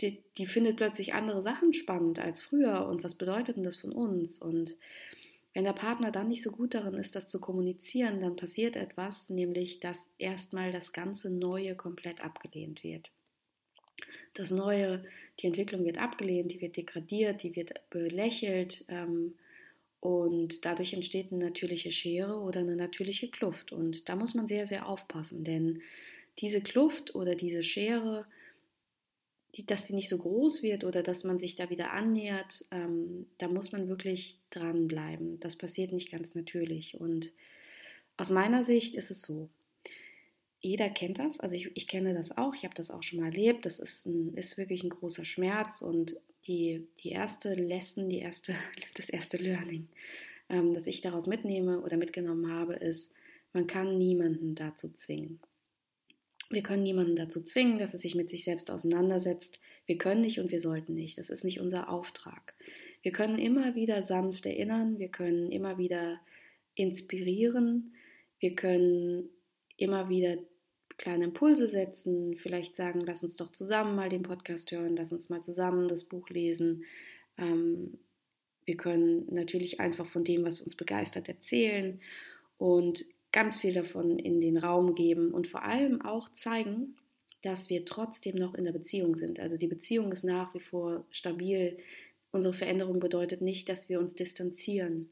die, 0.00 0.22
die 0.38 0.46
findet 0.46 0.76
plötzlich 0.76 1.14
andere 1.14 1.42
Sachen 1.42 1.72
spannend 1.72 2.18
als 2.18 2.40
früher 2.40 2.86
und 2.86 3.04
was 3.04 3.14
bedeutet 3.14 3.56
denn 3.56 3.64
das 3.64 3.76
von 3.76 3.92
uns? 3.92 4.40
Und 4.40 4.76
wenn 5.52 5.64
der 5.64 5.72
Partner 5.72 6.10
dann 6.10 6.28
nicht 6.28 6.42
so 6.42 6.52
gut 6.52 6.74
darin 6.74 6.94
ist, 6.94 7.16
das 7.16 7.28
zu 7.28 7.40
kommunizieren, 7.40 8.20
dann 8.20 8.36
passiert 8.36 8.76
etwas, 8.76 9.30
nämlich 9.30 9.80
dass 9.80 10.08
erstmal 10.18 10.70
das 10.70 10.92
ganze 10.92 11.30
Neue 11.30 11.74
komplett 11.74 12.22
abgelehnt 12.22 12.84
wird. 12.84 13.10
Das 14.34 14.50
Neue, 14.50 15.04
die 15.42 15.46
Entwicklung 15.46 15.84
wird 15.84 15.98
abgelehnt, 15.98 16.52
die 16.52 16.60
wird 16.60 16.76
degradiert, 16.76 17.42
die 17.42 17.56
wird 17.56 17.72
belächelt 17.90 18.84
ähm, 18.88 19.34
und 20.00 20.64
dadurch 20.64 20.92
entsteht 20.94 21.30
eine 21.30 21.44
natürliche 21.44 21.92
Schere 21.92 22.38
oder 22.38 22.60
eine 22.60 22.76
natürliche 22.76 23.28
Kluft. 23.28 23.72
Und 23.72 24.08
da 24.08 24.16
muss 24.16 24.34
man 24.34 24.46
sehr, 24.46 24.66
sehr 24.66 24.88
aufpassen, 24.88 25.44
denn 25.44 25.82
diese 26.38 26.60
Kluft 26.60 27.14
oder 27.14 27.34
diese 27.34 27.62
Schere, 27.62 28.26
die, 29.56 29.66
dass 29.66 29.84
die 29.84 29.94
nicht 29.94 30.08
so 30.08 30.16
groß 30.16 30.62
wird 30.62 30.84
oder 30.84 31.02
dass 31.02 31.24
man 31.24 31.38
sich 31.38 31.56
da 31.56 31.70
wieder 31.70 31.92
annähert, 31.92 32.64
ähm, 32.70 33.26
da 33.38 33.48
muss 33.48 33.72
man 33.72 33.88
wirklich 33.88 34.38
dranbleiben. 34.50 35.40
Das 35.40 35.56
passiert 35.56 35.92
nicht 35.92 36.10
ganz 36.10 36.34
natürlich. 36.34 36.98
Und 36.98 37.32
aus 38.16 38.30
meiner 38.30 38.64
Sicht 38.64 38.94
ist 38.94 39.10
es 39.10 39.22
so, 39.22 39.50
jeder 40.60 40.90
kennt 40.90 41.18
das, 41.18 41.40
also 41.40 41.54
ich, 41.54 41.70
ich 41.74 41.88
kenne 41.88 42.14
das 42.14 42.36
auch, 42.36 42.54
ich 42.54 42.64
habe 42.64 42.74
das 42.74 42.90
auch 42.90 43.02
schon 43.02 43.20
mal 43.20 43.26
erlebt, 43.26 43.64
das 43.64 43.78
ist, 43.78 44.06
ein, 44.06 44.34
ist 44.34 44.58
wirklich 44.58 44.84
ein 44.84 44.90
großer 44.90 45.24
Schmerz 45.24 45.80
und 45.80 46.16
die, 46.46 46.86
die 47.02 47.10
erste 47.10 47.54
Lesson, 47.54 48.08
die 48.08 48.18
erste, 48.18 48.54
das 48.94 49.08
erste 49.08 49.38
Learning, 49.38 49.88
ähm, 50.48 50.74
das 50.74 50.86
ich 50.86 51.00
daraus 51.00 51.26
mitnehme 51.26 51.80
oder 51.80 51.96
mitgenommen 51.96 52.52
habe, 52.52 52.74
ist, 52.74 53.12
man 53.52 53.66
kann 53.66 53.98
niemanden 53.98 54.54
dazu 54.54 54.90
zwingen. 54.92 55.40
Wir 56.50 56.62
können 56.62 56.82
niemanden 56.82 57.14
dazu 57.14 57.42
zwingen, 57.42 57.78
dass 57.78 57.92
er 57.92 58.00
sich 58.00 58.16
mit 58.16 58.28
sich 58.28 58.44
selbst 58.44 58.70
auseinandersetzt. 58.70 59.60
Wir 59.86 59.98
können 59.98 60.20
nicht 60.20 60.40
und 60.40 60.50
wir 60.50 60.60
sollten 60.60 60.94
nicht. 60.94 61.16
Das 61.16 61.30
ist 61.30 61.44
nicht 61.44 61.60
unser 61.60 61.88
Auftrag. 61.88 62.54
Wir 63.02 63.12
können 63.12 63.38
immer 63.38 63.76
wieder 63.76 64.02
sanft 64.02 64.46
erinnern, 64.46 64.98
wir 64.98 65.08
können 65.08 65.50
immer 65.52 65.78
wieder 65.78 66.20
inspirieren, 66.74 67.94
wir 68.40 68.54
können 68.54 69.30
immer 69.80 70.08
wieder 70.08 70.38
kleine 70.96 71.24
Impulse 71.24 71.68
setzen, 71.68 72.36
vielleicht 72.36 72.76
sagen, 72.76 73.00
lass 73.00 73.22
uns 73.22 73.36
doch 73.36 73.52
zusammen 73.52 73.96
mal 73.96 74.10
den 74.10 74.22
Podcast 74.22 74.70
hören, 74.70 74.96
lass 74.96 75.12
uns 75.12 75.30
mal 75.30 75.40
zusammen 75.40 75.88
das 75.88 76.04
Buch 76.04 76.28
lesen. 76.28 76.84
Ähm, 77.38 77.98
wir 78.66 78.76
können 78.76 79.26
natürlich 79.30 79.80
einfach 79.80 80.06
von 80.06 80.24
dem, 80.24 80.44
was 80.44 80.60
uns 80.60 80.76
begeistert, 80.76 81.28
erzählen 81.28 82.00
und 82.58 83.06
ganz 83.32 83.56
viel 83.56 83.72
davon 83.72 84.18
in 84.18 84.40
den 84.40 84.58
Raum 84.58 84.94
geben 84.94 85.32
und 85.32 85.48
vor 85.48 85.62
allem 85.62 86.02
auch 86.02 86.30
zeigen, 86.32 86.96
dass 87.42 87.70
wir 87.70 87.86
trotzdem 87.86 88.36
noch 88.36 88.54
in 88.54 88.64
der 88.64 88.72
Beziehung 88.72 89.16
sind. 89.16 89.40
Also 89.40 89.56
die 89.56 89.68
Beziehung 89.68 90.12
ist 90.12 90.24
nach 90.24 90.52
wie 90.54 90.60
vor 90.60 91.06
stabil. 91.10 91.78
Unsere 92.30 92.52
Veränderung 92.52 93.00
bedeutet 93.00 93.40
nicht, 93.40 93.68
dass 93.68 93.88
wir 93.88 93.98
uns 93.98 94.14
distanzieren. 94.14 95.08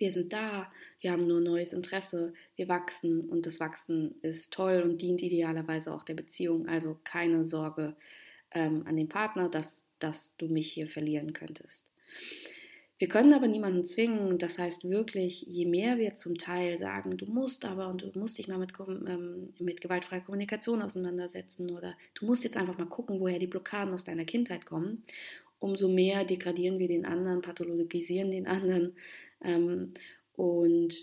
Wir 0.00 0.12
sind 0.12 0.32
da, 0.32 0.70
wir 1.00 1.12
haben 1.12 1.26
nur 1.26 1.40
neues 1.40 1.72
Interesse, 1.72 2.32
wir 2.56 2.68
wachsen 2.68 3.20
und 3.20 3.46
das 3.46 3.60
Wachsen 3.60 4.14
ist 4.22 4.52
toll 4.52 4.82
und 4.82 5.02
dient 5.02 5.22
idealerweise 5.22 5.92
auch 5.92 6.04
der 6.04 6.14
Beziehung. 6.14 6.68
Also 6.68 6.98
keine 7.04 7.44
Sorge 7.44 7.96
ähm, 8.52 8.82
an 8.86 8.96
den 8.96 9.08
Partner, 9.08 9.48
dass, 9.48 9.84
dass 9.98 10.36
du 10.36 10.48
mich 10.48 10.72
hier 10.72 10.88
verlieren 10.88 11.32
könntest. 11.32 11.84
Wir 12.98 13.08
können 13.08 13.34
aber 13.34 13.46
niemanden 13.46 13.84
zwingen. 13.84 14.38
Das 14.38 14.58
heißt 14.58 14.88
wirklich, 14.88 15.42
je 15.42 15.66
mehr 15.66 15.98
wir 15.98 16.14
zum 16.14 16.38
Teil 16.38 16.78
sagen, 16.78 17.18
du 17.18 17.26
musst 17.26 17.66
aber 17.66 17.88
und 17.88 18.02
du 18.02 18.18
musst 18.18 18.38
dich 18.38 18.48
mal 18.48 18.58
mit, 18.58 18.72
ähm, 18.88 19.52
mit 19.58 19.82
gewaltfreier 19.82 20.22
Kommunikation 20.22 20.80
auseinandersetzen 20.80 21.70
oder 21.70 21.94
du 22.14 22.24
musst 22.24 22.44
jetzt 22.44 22.56
einfach 22.56 22.78
mal 22.78 22.86
gucken, 22.86 23.20
woher 23.20 23.38
die 23.38 23.46
Blockaden 23.46 23.92
aus 23.92 24.04
deiner 24.04 24.24
Kindheit 24.24 24.64
kommen, 24.64 25.04
umso 25.58 25.88
mehr 25.88 26.24
degradieren 26.24 26.78
wir 26.78 26.88
den 26.88 27.04
anderen, 27.04 27.42
pathologisieren 27.42 28.30
den 28.30 28.46
anderen 28.46 28.94
ähm, 29.46 29.94
und 30.34 30.94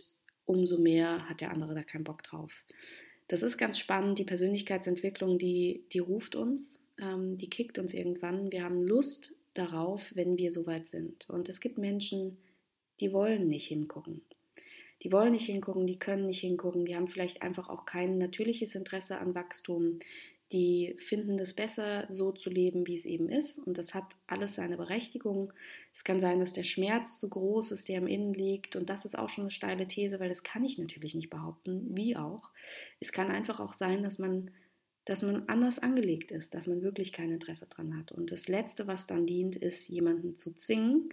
umso 0.45 0.77
mehr 0.77 1.27
hat 1.27 1.41
der 1.41 1.51
andere 1.51 1.73
da 1.73 1.83
keinen 1.83 2.03
Bock 2.03 2.21
drauf. 2.23 2.51
Das 3.27 3.41
ist 3.41 3.57
ganz 3.57 3.79
spannend. 3.79 4.19
Die 4.19 4.25
Persönlichkeitsentwicklung, 4.25 5.39
die, 5.39 5.85
die 5.93 5.99
ruft 5.99 6.35
uns, 6.35 6.79
ähm, 6.99 7.37
die 7.37 7.49
kickt 7.49 7.79
uns 7.79 7.93
irgendwann. 7.93 8.51
Wir 8.51 8.63
haben 8.63 8.83
Lust 8.83 9.35
darauf, 9.53 10.03
wenn 10.13 10.37
wir 10.37 10.51
soweit 10.51 10.87
sind. 10.87 11.29
Und 11.29 11.49
es 11.49 11.59
gibt 11.59 11.77
Menschen, 11.77 12.37
die 12.99 13.13
wollen 13.13 13.47
nicht 13.47 13.67
hingucken. 13.67 14.21
Die 15.03 15.11
wollen 15.11 15.33
nicht 15.33 15.45
hingucken, 15.45 15.85
die 15.85 15.99
können 15.99 16.27
nicht 16.27 16.39
hingucken, 16.39 16.85
die 16.85 16.95
haben 16.95 17.09
vielleicht 17.09 17.41
einfach 17.41 17.69
auch 17.69 17.85
kein 17.85 18.17
natürliches 18.17 18.73
Interesse 18.73 19.17
an 19.17 19.35
Wachstum. 19.35 19.99
Die 20.53 20.95
finden 20.99 21.39
es 21.39 21.53
besser, 21.53 22.05
so 22.09 22.31
zu 22.31 22.49
leben, 22.49 22.85
wie 22.87 22.95
es 22.95 23.05
eben 23.05 23.27
ist. 23.27 23.57
Und 23.57 23.77
das 23.77 23.93
hat 23.93 24.15
alles 24.27 24.55
seine 24.55 24.77
Berechtigung. 24.77 25.51
Es 25.93 26.03
kann 26.03 26.19
sein, 26.19 26.39
dass 26.39 26.53
der 26.53 26.63
Schmerz 26.63 27.19
zu 27.19 27.29
groß 27.29 27.71
ist, 27.71 27.89
der 27.89 27.97
im 27.97 28.07
Innen 28.07 28.33
liegt. 28.33 28.75
Und 28.75 28.89
das 28.89 29.03
ist 29.03 29.17
auch 29.17 29.29
schon 29.29 29.45
eine 29.45 29.51
steile 29.51 29.87
These, 29.87 30.19
weil 30.19 30.29
das 30.29 30.43
kann 30.43 30.63
ich 30.63 30.77
natürlich 30.77 31.15
nicht 31.15 31.31
behaupten, 31.31 31.87
wie 31.97 32.15
auch. 32.15 32.51
Es 32.99 33.11
kann 33.11 33.31
einfach 33.31 33.59
auch 33.59 33.73
sein, 33.73 34.03
dass 34.03 34.19
man 34.19 34.51
dass 35.05 35.21
man 35.21 35.49
anders 35.49 35.79
angelegt 35.79 36.31
ist, 36.31 36.53
dass 36.53 36.67
man 36.67 36.81
wirklich 36.81 37.11
kein 37.11 37.31
Interesse 37.31 37.67
dran 37.67 37.97
hat. 37.97 38.13
Und 38.13 38.31
das 38.31 38.47
Letzte, 38.47 38.87
was 38.87 39.05
dann 39.05 39.25
dient, 39.25 39.57
ist, 39.57 39.89
jemanden 39.89 40.35
zu 40.35 40.53
zwingen. 40.53 41.09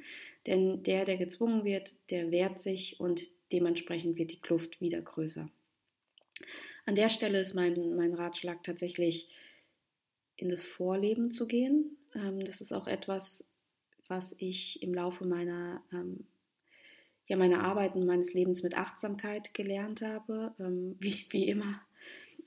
Denn 0.47 0.85
der, 0.85 1.05
der 1.05 1.17
gezwungen 1.17 1.65
wird, 1.65 1.95
der 2.11 2.31
wehrt 2.31 2.61
sich 2.61 3.01
und 3.01 3.23
dementsprechend 3.53 4.17
wird 4.17 4.31
die 4.31 4.41
Kluft 4.41 4.81
wieder 4.81 5.01
größer. 5.01 5.49
An 6.91 6.97
der 6.97 7.09
Stelle 7.09 7.39
ist 7.39 7.55
mein, 7.55 7.95
mein 7.95 8.15
Ratschlag 8.15 8.65
tatsächlich, 8.65 9.29
in 10.35 10.49
das 10.49 10.65
Vorleben 10.65 11.31
zu 11.31 11.47
gehen. 11.47 11.97
Ähm, 12.17 12.45
das 12.45 12.61
ist 12.61 12.73
auch 12.73 12.89
etwas, 12.89 13.49
was 14.09 14.35
ich 14.39 14.83
im 14.83 14.93
Laufe 14.93 15.25
meiner, 15.25 15.85
ähm, 15.93 16.27
ja, 17.29 17.37
meiner 17.37 17.63
Arbeit 17.63 17.95
und 17.95 18.07
meines 18.07 18.35
Lebens 18.35 18.65
mit 18.65 18.77
Achtsamkeit 18.77 19.55
gelernt 19.55 20.03
habe. 20.03 20.53
Ähm, 20.59 20.97
wie, 20.99 21.27
wie 21.31 21.47
immer 21.47 21.81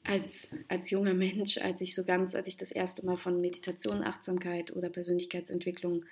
als, 0.04 0.50
als 0.68 0.90
junger 0.90 1.14
Mensch, 1.14 1.58
als 1.60 1.80
ich 1.80 1.96
so 1.96 2.04
ganz, 2.04 2.36
als 2.36 2.48
ich 2.48 2.58
das 2.58 2.74
erste 2.74 3.06
Mal 3.06 3.16
von 3.16 3.40
Meditation, 3.40 4.04
Achtsamkeit 4.04 4.76
oder 4.76 4.90
Persönlichkeitsentwicklung 4.90 6.04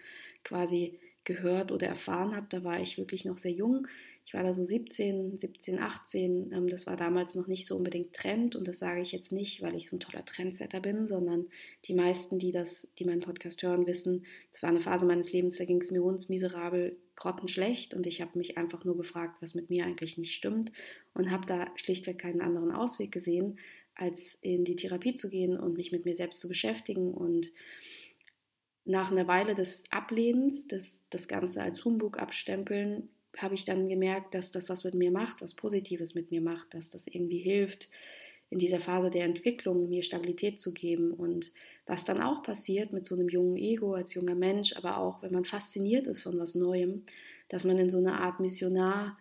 quasi 0.46 1.02
gehört 1.26 1.74
oder 1.74 1.88
erfahren 1.88 2.34
habe, 2.34 2.48
da 2.50 2.64
war 2.64 2.80
ich 2.80 2.98
wirklich 2.98 3.26
noch 3.26 3.38
sehr 3.38 3.52
jung. 3.52 3.90
Ich 4.26 4.34
war 4.34 4.44
da 4.44 4.54
so 4.54 4.64
17, 4.64 5.38
17, 5.38 5.80
18. 5.80 6.68
Das 6.68 6.88
war 6.88 6.96
damals 6.96 7.36
noch 7.36 7.48
nicht 7.48 7.68
so 7.68 7.76
unbedingt 7.76 8.14
Trend 8.14 8.56
und 8.56 8.68
das 8.68 8.80
sage 8.80 9.02
ich 9.02 9.12
jetzt 9.12 9.32
nicht, 9.32 9.62
weil 9.62 9.76
ich 9.76 9.90
so 9.90 9.98
ein 9.98 10.00
toller 10.00 10.24
Trendsetter 10.24 10.80
bin, 10.80 11.08
sondern 11.08 11.48
die 11.86 11.94
meisten, 11.94 12.40
die 12.40 12.52
das, 12.52 12.88
die 12.98 13.06
meinen 13.06 13.22
Podcast 13.22 13.62
hören, 13.64 13.88
wissen, 13.88 14.26
es 14.52 14.64
war 14.64 14.70
eine 14.70 14.80
Phase 14.80 15.06
meines 15.06 15.34
Lebens, 15.34 15.58
da 15.58 15.66
ging 15.66 15.82
es 15.82 15.92
mir 15.92 16.04
uns 16.04 16.30
miserabel, 16.30 16.98
grottenschlecht 17.16 17.94
und 17.94 18.08
ich 18.08 18.22
habe 18.22 18.38
mich 18.38 18.58
einfach 18.58 18.86
nur 18.86 18.98
gefragt, 18.98 19.42
was 19.42 19.54
mit 19.54 19.70
mir 19.70 19.86
eigentlich 19.86 20.18
nicht 20.18 20.34
stimmt 20.34 20.72
und 21.14 21.30
habe 21.30 21.46
da 21.46 21.68
schlichtweg 21.76 22.18
keinen 22.18 22.42
anderen 22.42 22.72
Ausweg 22.72 23.12
gesehen, 23.12 23.60
als 23.96 24.38
in 24.42 24.66
die 24.66 24.76
Therapie 24.76 25.16
zu 25.16 25.30
gehen 25.30 25.58
und 25.58 25.78
mich 25.78 25.92
mit 25.92 26.06
mir 26.06 26.16
selbst 26.16 26.40
zu 26.40 26.48
beschäftigen. 26.48 27.14
Und 27.14 27.54
nach 28.86 29.12
einer 29.12 29.28
Weile 29.28 29.56
des 29.56 29.84
Ablehnens, 29.92 30.68
des, 30.68 31.04
das 31.10 31.28
Ganze 31.28 31.62
als 31.62 31.86
Humbug 31.86 32.18
abstempeln, 32.20 33.10
habe 33.38 33.56
ich 33.56 33.66
dann 33.66 33.88
gemerkt, 33.88 34.34
dass 34.34 34.52
das 34.52 34.70
was 34.70 34.84
mit 34.84 34.94
mir 34.94 35.12
macht, 35.12 35.42
was 35.42 35.54
Positives 35.54 36.16
mit 36.16 36.32
mir 36.32 36.42
macht, 36.42 36.74
dass 36.74 36.92
das 36.92 37.08
irgendwie 37.08 37.40
hilft, 37.40 37.90
in 38.50 38.60
dieser 38.60 38.80
Phase 38.80 39.10
der 39.10 39.24
Entwicklung 39.24 39.88
mir 39.88 40.04
Stabilität 40.04 40.60
zu 40.60 40.74
geben. 40.74 41.12
Und 41.12 41.54
was 41.86 42.04
dann 42.04 42.22
auch 42.22 42.44
passiert 42.44 42.92
mit 42.92 43.06
so 43.06 43.16
einem 43.16 43.30
jungen 43.30 43.58
Ego 43.58 43.94
als 43.94 44.14
junger 44.14 44.36
Mensch, 44.36 44.76
aber 44.76 44.98
auch 44.98 45.22
wenn 45.22 45.32
man 45.34 45.46
fasziniert 45.46 46.08
ist 46.08 46.22
von 46.22 46.38
was 46.38 46.56
Neuem, 46.56 47.04
dass 47.48 47.64
man 47.64 47.78
in 47.78 47.90
so 47.90 47.98
eine 47.98 48.20
Art 48.20 48.40
Missionar- 48.40 49.18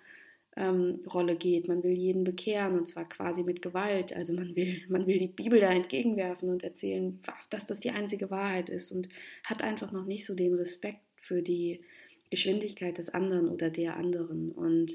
ähm, 0.56 1.00
Rolle 1.12 1.36
geht. 1.36 1.68
Man 1.68 1.82
will 1.82 1.92
jeden 1.92 2.24
bekehren 2.24 2.78
und 2.78 2.86
zwar 2.86 3.08
quasi 3.08 3.42
mit 3.42 3.62
Gewalt. 3.62 4.14
Also 4.14 4.32
man 4.34 4.54
will, 4.56 4.82
man 4.88 5.06
will 5.06 5.18
die 5.18 5.28
Bibel 5.28 5.60
da 5.60 5.70
entgegenwerfen 5.70 6.48
und 6.48 6.62
erzählen, 6.62 7.18
was, 7.24 7.48
dass 7.48 7.66
das 7.66 7.80
die 7.80 7.90
einzige 7.90 8.30
Wahrheit 8.30 8.68
ist 8.68 8.92
und 8.92 9.08
hat 9.44 9.62
einfach 9.62 9.92
noch 9.92 10.06
nicht 10.06 10.26
so 10.26 10.34
den 10.34 10.54
Respekt 10.54 11.00
für 11.16 11.42
die 11.42 11.80
Geschwindigkeit 12.30 12.98
des 12.98 13.10
anderen 13.10 13.48
oder 13.48 13.70
der 13.70 13.96
anderen. 13.96 14.52
Und 14.52 14.92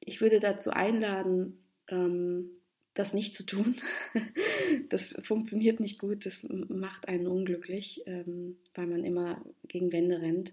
ich 0.00 0.20
würde 0.20 0.40
dazu 0.40 0.70
einladen, 0.70 1.58
ähm, 1.88 2.50
das 2.94 3.12
nicht 3.12 3.34
zu 3.34 3.44
tun. 3.44 3.76
das 4.88 5.20
funktioniert 5.24 5.80
nicht 5.80 5.98
gut, 5.98 6.26
das 6.26 6.46
macht 6.48 7.08
einen 7.08 7.26
unglücklich, 7.26 8.02
ähm, 8.06 8.56
weil 8.74 8.86
man 8.86 9.04
immer 9.04 9.44
gegen 9.66 9.92
Wände 9.92 10.20
rennt. 10.20 10.52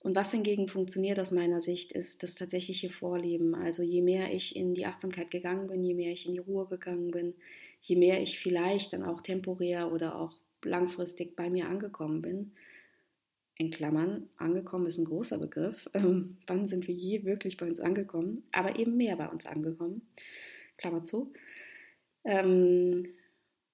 Und 0.00 0.14
was 0.14 0.30
hingegen 0.30 0.68
funktioniert 0.68 1.18
aus 1.18 1.32
meiner 1.32 1.60
Sicht, 1.60 1.92
ist 1.92 2.22
das 2.22 2.34
tatsächliche 2.34 2.88
Vorleben. 2.88 3.54
Also 3.54 3.82
je 3.82 4.00
mehr 4.00 4.32
ich 4.32 4.54
in 4.54 4.74
die 4.74 4.86
Achtsamkeit 4.86 5.30
gegangen 5.30 5.68
bin, 5.68 5.82
je 5.82 5.94
mehr 5.94 6.12
ich 6.12 6.26
in 6.26 6.34
die 6.34 6.38
Ruhe 6.38 6.66
gegangen 6.66 7.10
bin, 7.10 7.34
je 7.80 7.96
mehr 7.96 8.22
ich 8.22 8.38
vielleicht 8.38 8.92
dann 8.92 9.02
auch 9.02 9.20
temporär 9.22 9.92
oder 9.92 10.16
auch 10.16 10.36
langfristig 10.64 11.36
bei 11.36 11.50
mir 11.50 11.68
angekommen 11.68 12.22
bin. 12.22 12.52
In 13.60 13.72
Klammern, 13.72 14.28
angekommen 14.36 14.86
ist 14.86 14.98
ein 14.98 15.04
großer 15.04 15.36
Begriff. 15.36 15.90
Ähm, 15.94 16.38
wann 16.46 16.68
sind 16.68 16.86
wir 16.86 16.94
je 16.94 17.24
wirklich 17.24 17.56
bei 17.56 17.66
uns 17.66 17.80
angekommen? 17.80 18.44
Aber 18.52 18.78
eben 18.78 18.96
mehr 18.96 19.16
bei 19.16 19.28
uns 19.28 19.46
angekommen. 19.46 20.02
Klammer 20.76 21.02
zu. 21.02 21.32
Ähm, 22.22 23.08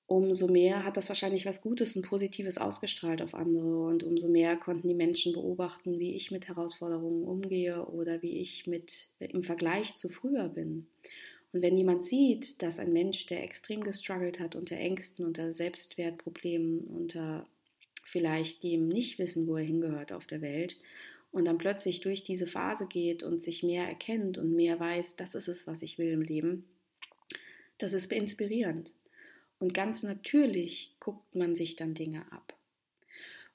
umso 0.07 0.49
mehr 0.49 0.85
hat 0.85 0.97
das 0.97 1.09
wahrscheinlich 1.11 1.45
was 1.45 1.61
Gutes 1.61 1.97
und 1.97 2.07
Positives 2.07 2.57
ausgestrahlt 2.57 3.21
auf 3.21 3.35
andere 3.35 3.87
und 3.87 4.03
umso 4.03 4.29
mehr 4.29 4.57
konnten 4.57 4.88
die 4.88 4.95
Menschen 4.95 5.35
beobachten, 5.35 5.99
wie 5.99 6.14
ich 6.14 6.31
mit 6.31 6.49
Herausforderungen 6.49 7.25
umgehe 7.25 7.85
oder 7.85 8.23
wie 8.23 8.41
ich 8.41 8.67
mit 8.67 9.11
im 9.19 9.43
Vergleich 9.43 9.95
zu 9.95 10.09
früher 10.09 10.49
bin. 10.49 10.87
Und 11.53 11.61
wenn 11.61 11.76
jemand 11.76 12.05
sieht, 12.05 12.62
dass 12.62 12.79
ein 12.79 12.93
Mensch, 12.93 13.26
der 13.26 13.45
extrem 13.45 13.85
gestruggelt 13.85 14.41
hat 14.41 14.57
unter 14.57 14.76
Ängsten, 14.76 15.26
unter 15.26 15.53
Selbstwertproblemen, 15.53 16.81
unter 16.81 17.47
vielleicht 18.14 18.62
dem 18.62 18.87
Nichtwissen, 18.87 19.49
wo 19.49 19.56
er 19.56 19.64
hingehört 19.64 20.12
auf 20.12 20.28
der 20.28 20.40
Welt, 20.40 20.76
und 21.33 21.47
dann 21.47 21.59
plötzlich 21.59 22.00
durch 22.00 22.23
diese 22.23 22.47
Phase 22.47 22.87
geht 22.87 23.25
und 23.25 23.42
sich 23.42 23.64
mehr 23.64 23.88
erkennt 23.88 24.38
und 24.38 24.54
mehr 24.54 24.78
weiß, 24.78 25.16
das 25.16 25.35
ist 25.35 25.49
es, 25.49 25.66
was 25.66 25.83
ich 25.83 25.99
will 25.99 26.12
im 26.12 26.23
Leben, 26.23 26.64
das 27.78 27.92
ist 27.92 28.12
inspirierend. 28.12 28.92
Und 29.59 29.75
ganz 29.75 30.04
natürlich 30.04 30.94
guckt 31.00 31.35
man 31.35 31.56
sich 31.56 31.75
dann 31.75 31.94
Dinge 31.94 32.30
ab. 32.30 32.56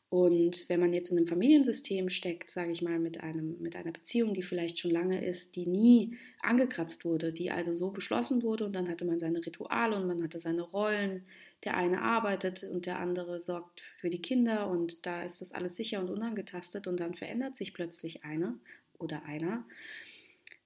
Und 0.10 0.68
wenn 0.68 0.82
man 0.82 0.92
jetzt 0.92 1.10
in 1.10 1.18
einem 1.18 1.28
Familiensystem 1.28 2.10
steckt, 2.10 2.52
sage 2.52 2.72
ich 2.72 2.82
mal, 2.82 3.00
mit, 3.00 3.22
einem, 3.22 3.62
mit 3.62 3.78
einer 3.78 3.94
Beziehung, 3.94 4.34
die 4.34 4.44
vielleicht 4.44 4.80
schon 4.80 4.92
lange 4.92 5.24
ist, 5.24 5.56
die 5.56 5.66
nie 5.66 6.18
angekratzt 6.42 7.06
wurde, 7.06 7.32
die 7.32 7.50
also 7.50 7.74
so 7.78 7.92
beschlossen 7.92 8.44
wurde 8.44 8.66
und 8.66 8.74
dann 8.74 8.90
hatte 8.90 9.06
man 9.06 9.20
seine 9.20 9.46
Rituale 9.46 9.96
und 9.96 10.06
man 10.06 10.22
hatte 10.22 10.40
seine 10.40 10.64
Rollen. 10.64 11.24
Der 11.64 11.76
eine 11.76 12.02
arbeitet 12.02 12.64
und 12.64 12.86
der 12.86 13.00
andere 13.00 13.42
sorgt 13.42 13.82
für 14.00 14.10
die 14.10 14.22
Kinder 14.22 14.70
und 14.70 15.06
da 15.06 15.24
ist 15.24 15.42
das 15.42 15.52
alles 15.52 15.76
sicher 15.76 16.00
und 16.00 16.10
unangetastet 16.10 16.88
und 16.88 17.00
dann 17.00 17.16
verändert 17.16 17.58
sich 17.58 17.74
plötzlich 17.74 18.24
einer 18.24 18.58
oder 18.98 19.26
einer 19.26 19.66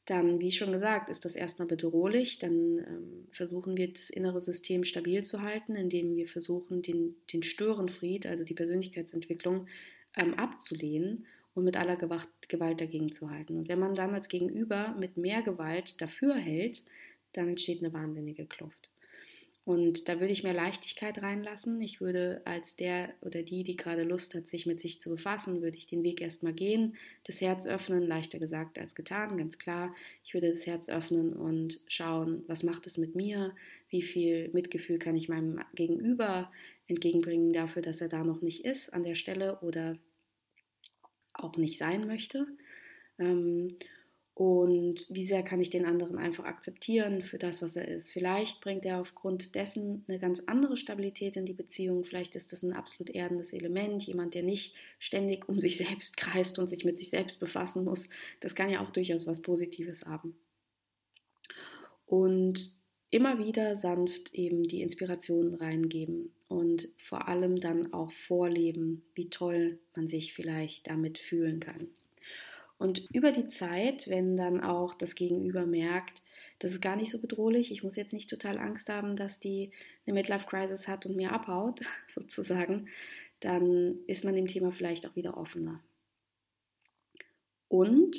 dann, 0.05 0.41
wie 0.41 0.51
schon 0.51 0.71
gesagt, 0.73 1.09
ist 1.09 1.23
das 1.23 1.35
erstmal 1.35 1.67
bedrohlich. 1.67 2.39
Dann 2.39 2.79
ähm, 2.79 3.27
versuchen 3.31 3.77
wir, 3.77 3.91
das 3.91 4.09
innere 4.09 4.41
System 4.41 4.83
stabil 4.83 5.23
zu 5.23 5.41
halten, 5.41 5.75
indem 5.75 6.15
wir 6.15 6.27
versuchen, 6.27 6.81
den, 6.81 7.15
den 7.31 7.43
Störenfried, 7.43 8.27
also 8.27 8.43
die 8.43 8.53
Persönlichkeitsentwicklung, 8.53 9.67
ähm, 10.15 10.33
abzulehnen 10.33 11.25
und 11.53 11.63
mit 11.63 11.77
aller 11.77 11.95
Gewalt 11.95 12.81
dagegen 12.81 13.11
zu 13.11 13.29
halten. 13.29 13.57
Und 13.57 13.69
wenn 13.69 13.79
man 13.79 13.95
dann 13.95 14.13
als 14.13 14.27
Gegenüber 14.27 14.93
mit 14.99 15.15
mehr 15.15 15.41
Gewalt 15.41 16.01
dafür 16.01 16.35
hält, 16.35 16.83
dann 17.31 17.49
entsteht 17.49 17.81
eine 17.81 17.93
wahnsinnige 17.93 18.45
Kluft. 18.45 18.89
Und 19.65 20.09
da 20.09 20.19
würde 20.19 20.33
ich 20.33 20.43
mehr 20.43 20.53
Leichtigkeit 20.53 21.21
reinlassen. 21.21 21.79
Ich 21.79 22.01
würde 22.01 22.41
als 22.43 22.75
der 22.75 23.13
oder 23.21 23.43
die, 23.43 23.63
die 23.63 23.77
gerade 23.77 24.03
Lust 24.03 24.35
hat, 24.35 24.47
sich 24.47 24.65
mit 24.65 24.81
sich 24.81 24.99
zu 24.99 25.09
befassen, 25.09 25.61
würde 25.61 25.77
ich 25.77 25.87
den 25.87 26.03
Weg 26.03 26.19
erstmal 26.19 26.51
gehen, 26.51 26.97
das 27.23 27.39
Herz 27.39 27.65
öffnen, 27.65 28.03
leichter 28.03 28.39
gesagt 28.39 28.77
als 28.77 28.93
getan, 28.93 29.37
ganz 29.37 29.57
klar. 29.57 29.95
Ich 30.25 30.33
würde 30.33 30.51
das 30.51 30.65
Herz 30.65 30.89
öffnen 30.89 31.31
und 31.31 31.79
schauen, 31.87 32.43
was 32.47 32.63
macht 32.63 32.85
es 32.87 32.97
mit 32.97 33.15
mir, 33.15 33.55
wie 33.87 34.01
viel 34.01 34.49
Mitgefühl 34.49 34.99
kann 34.99 35.15
ich 35.15 35.29
meinem 35.29 35.61
Gegenüber 35.75 36.51
entgegenbringen 36.87 37.53
dafür, 37.53 37.81
dass 37.81 38.01
er 38.01 38.09
da 38.09 38.25
noch 38.25 38.41
nicht 38.41 38.65
ist 38.65 38.93
an 38.93 39.03
der 39.03 39.15
Stelle 39.15 39.59
oder 39.61 39.97
auch 41.31 41.55
nicht 41.55 41.77
sein 41.77 42.05
möchte. 42.05 42.47
Ähm, 43.17 43.69
und 44.35 45.05
wie 45.09 45.25
sehr 45.25 45.43
kann 45.43 45.59
ich 45.59 45.69
den 45.69 45.85
anderen 45.85 46.17
einfach 46.17 46.45
akzeptieren 46.45 47.21
für 47.21 47.37
das, 47.37 47.61
was 47.61 47.75
er 47.75 47.87
ist. 47.87 48.11
Vielleicht 48.11 48.61
bringt 48.61 48.83
er 48.83 48.99
aufgrund 48.99 49.53
dessen 49.53 50.03
eine 50.07 50.17
ganz 50.17 50.41
andere 50.47 50.75
Stabilität 50.75 51.35
in 51.37 51.45
die 51.45 51.53
Beziehung. 51.53 52.03
Vielleicht 52.03 52.35
ist 52.35 52.51
das 52.51 52.63
ein 52.63 52.73
absolut 52.73 53.13
erdendes 53.13 53.53
Element, 53.53 54.03
jemand, 54.03 54.33
der 54.33 54.41
nicht 54.41 54.73
ständig 54.97 55.47
um 55.47 55.59
sich 55.59 55.77
selbst 55.77 56.17
kreist 56.17 56.57
und 56.57 56.67
sich 56.67 56.83
mit 56.83 56.97
sich 56.97 57.11
selbst 57.11 57.39
befassen 57.39 57.83
muss. 57.83 58.09
Das 58.39 58.55
kann 58.55 58.71
ja 58.71 58.83
auch 58.83 58.89
durchaus 58.89 59.27
was 59.27 59.41
Positives 59.41 60.03
haben. 60.05 60.35
Und 62.07 62.75
immer 63.11 63.37
wieder 63.37 63.75
sanft 63.75 64.33
eben 64.33 64.63
die 64.63 64.81
Inspirationen 64.81 65.53
reingeben 65.53 66.33
und 66.47 66.89
vor 66.97 67.27
allem 67.27 67.59
dann 67.59 67.93
auch 67.93 68.11
vorleben, 68.11 69.03
wie 69.13 69.29
toll 69.29 69.77
man 69.95 70.07
sich 70.07 70.33
vielleicht 70.33 70.87
damit 70.87 71.19
fühlen 71.19 71.59
kann. 71.59 71.89
Und 72.83 73.07
über 73.13 73.31
die 73.31 73.47
Zeit, 73.47 74.09
wenn 74.09 74.35
dann 74.35 74.59
auch 74.59 74.93
das 74.93 75.15
Gegenüber 75.15 75.65
merkt, 75.65 76.21
das 76.59 76.71
ist 76.71 76.81
gar 76.81 76.97
nicht 76.97 77.11
so 77.11 77.17
bedrohlich, 77.17 77.71
ich 77.71 77.81
muss 77.81 77.95
jetzt 77.95 78.11
nicht 78.11 78.29
total 78.29 78.57
Angst 78.57 78.89
haben, 78.89 79.15
dass 79.15 79.39
die 79.39 79.71
eine 80.05 80.15
Midlife-Crisis 80.15 80.89
hat 80.89 81.05
und 81.05 81.15
mir 81.15 81.31
abhaut, 81.31 81.79
sozusagen, 82.09 82.89
dann 83.39 83.99
ist 84.05 84.25
man 84.25 84.35
dem 84.35 84.47
Thema 84.47 84.73
vielleicht 84.73 85.07
auch 85.07 85.15
wieder 85.15 85.37
offener. 85.37 85.81
Und 87.69 88.17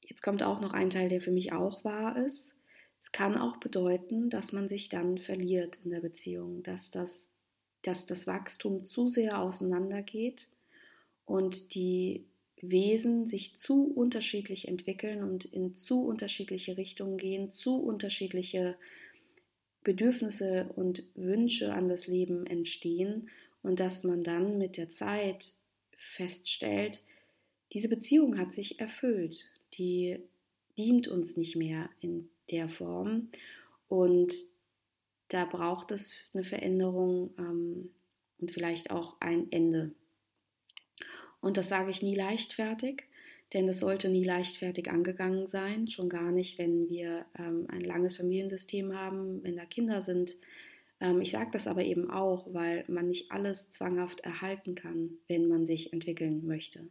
jetzt 0.00 0.22
kommt 0.22 0.42
auch 0.42 0.62
noch 0.62 0.72
ein 0.72 0.88
Teil, 0.88 1.10
der 1.10 1.20
für 1.20 1.30
mich 1.30 1.52
auch 1.52 1.84
wahr 1.84 2.16
ist. 2.16 2.54
Es 2.98 3.12
kann 3.12 3.36
auch 3.36 3.58
bedeuten, 3.58 4.30
dass 4.30 4.52
man 4.52 4.70
sich 4.70 4.88
dann 4.88 5.18
verliert 5.18 5.78
in 5.84 5.90
der 5.90 6.00
Beziehung, 6.00 6.62
dass 6.62 6.90
das, 6.90 7.30
dass 7.82 8.06
das 8.06 8.26
Wachstum 8.26 8.84
zu 8.84 9.10
sehr 9.10 9.38
auseinandergeht 9.38 10.48
und 11.26 11.74
die 11.74 12.24
Wesen 12.60 13.26
sich 13.26 13.56
zu 13.56 13.84
unterschiedlich 13.84 14.68
entwickeln 14.68 15.22
und 15.22 15.44
in 15.44 15.74
zu 15.74 16.04
unterschiedliche 16.04 16.76
Richtungen 16.76 17.16
gehen, 17.16 17.50
zu 17.50 17.76
unterschiedliche 17.76 18.76
Bedürfnisse 19.84 20.70
und 20.76 21.04
Wünsche 21.14 21.72
an 21.72 21.88
das 21.88 22.06
Leben 22.06 22.46
entstehen 22.46 23.30
und 23.62 23.80
dass 23.80 24.04
man 24.04 24.22
dann 24.22 24.58
mit 24.58 24.76
der 24.76 24.88
Zeit 24.88 25.54
feststellt, 25.96 27.02
diese 27.72 27.88
Beziehung 27.88 28.38
hat 28.38 28.52
sich 28.52 28.80
erfüllt, 28.80 29.44
die 29.74 30.18
dient 30.76 31.08
uns 31.08 31.36
nicht 31.36 31.56
mehr 31.56 31.90
in 32.00 32.28
der 32.50 32.68
Form 32.68 33.28
und 33.88 34.34
da 35.28 35.44
braucht 35.44 35.90
es 35.92 36.12
eine 36.32 36.42
Veränderung 36.42 37.30
ähm, 37.38 37.90
und 38.40 38.50
vielleicht 38.50 38.90
auch 38.90 39.16
ein 39.20 39.50
Ende. 39.52 39.92
Und 41.40 41.56
das 41.56 41.68
sage 41.68 41.90
ich 41.90 42.02
nie 42.02 42.14
leichtfertig, 42.14 43.04
denn 43.52 43.66
das 43.66 43.78
sollte 43.78 44.08
nie 44.08 44.24
leichtfertig 44.24 44.90
angegangen 44.90 45.46
sein, 45.46 45.88
schon 45.88 46.08
gar 46.08 46.30
nicht, 46.30 46.58
wenn 46.58 46.88
wir 46.88 47.24
ähm, 47.38 47.66
ein 47.68 47.80
langes 47.80 48.16
Familiensystem 48.16 48.94
haben, 48.94 49.42
wenn 49.42 49.56
da 49.56 49.64
Kinder 49.64 50.02
sind. 50.02 50.36
Ähm, 51.00 51.20
ich 51.20 51.30
sage 51.30 51.50
das 51.52 51.66
aber 51.66 51.82
eben 51.82 52.10
auch, 52.10 52.52
weil 52.52 52.84
man 52.88 53.08
nicht 53.08 53.30
alles 53.30 53.70
zwanghaft 53.70 54.20
erhalten 54.20 54.74
kann, 54.74 55.10
wenn 55.28 55.48
man 55.48 55.66
sich 55.66 55.92
entwickeln 55.92 56.46
möchte. 56.46 56.86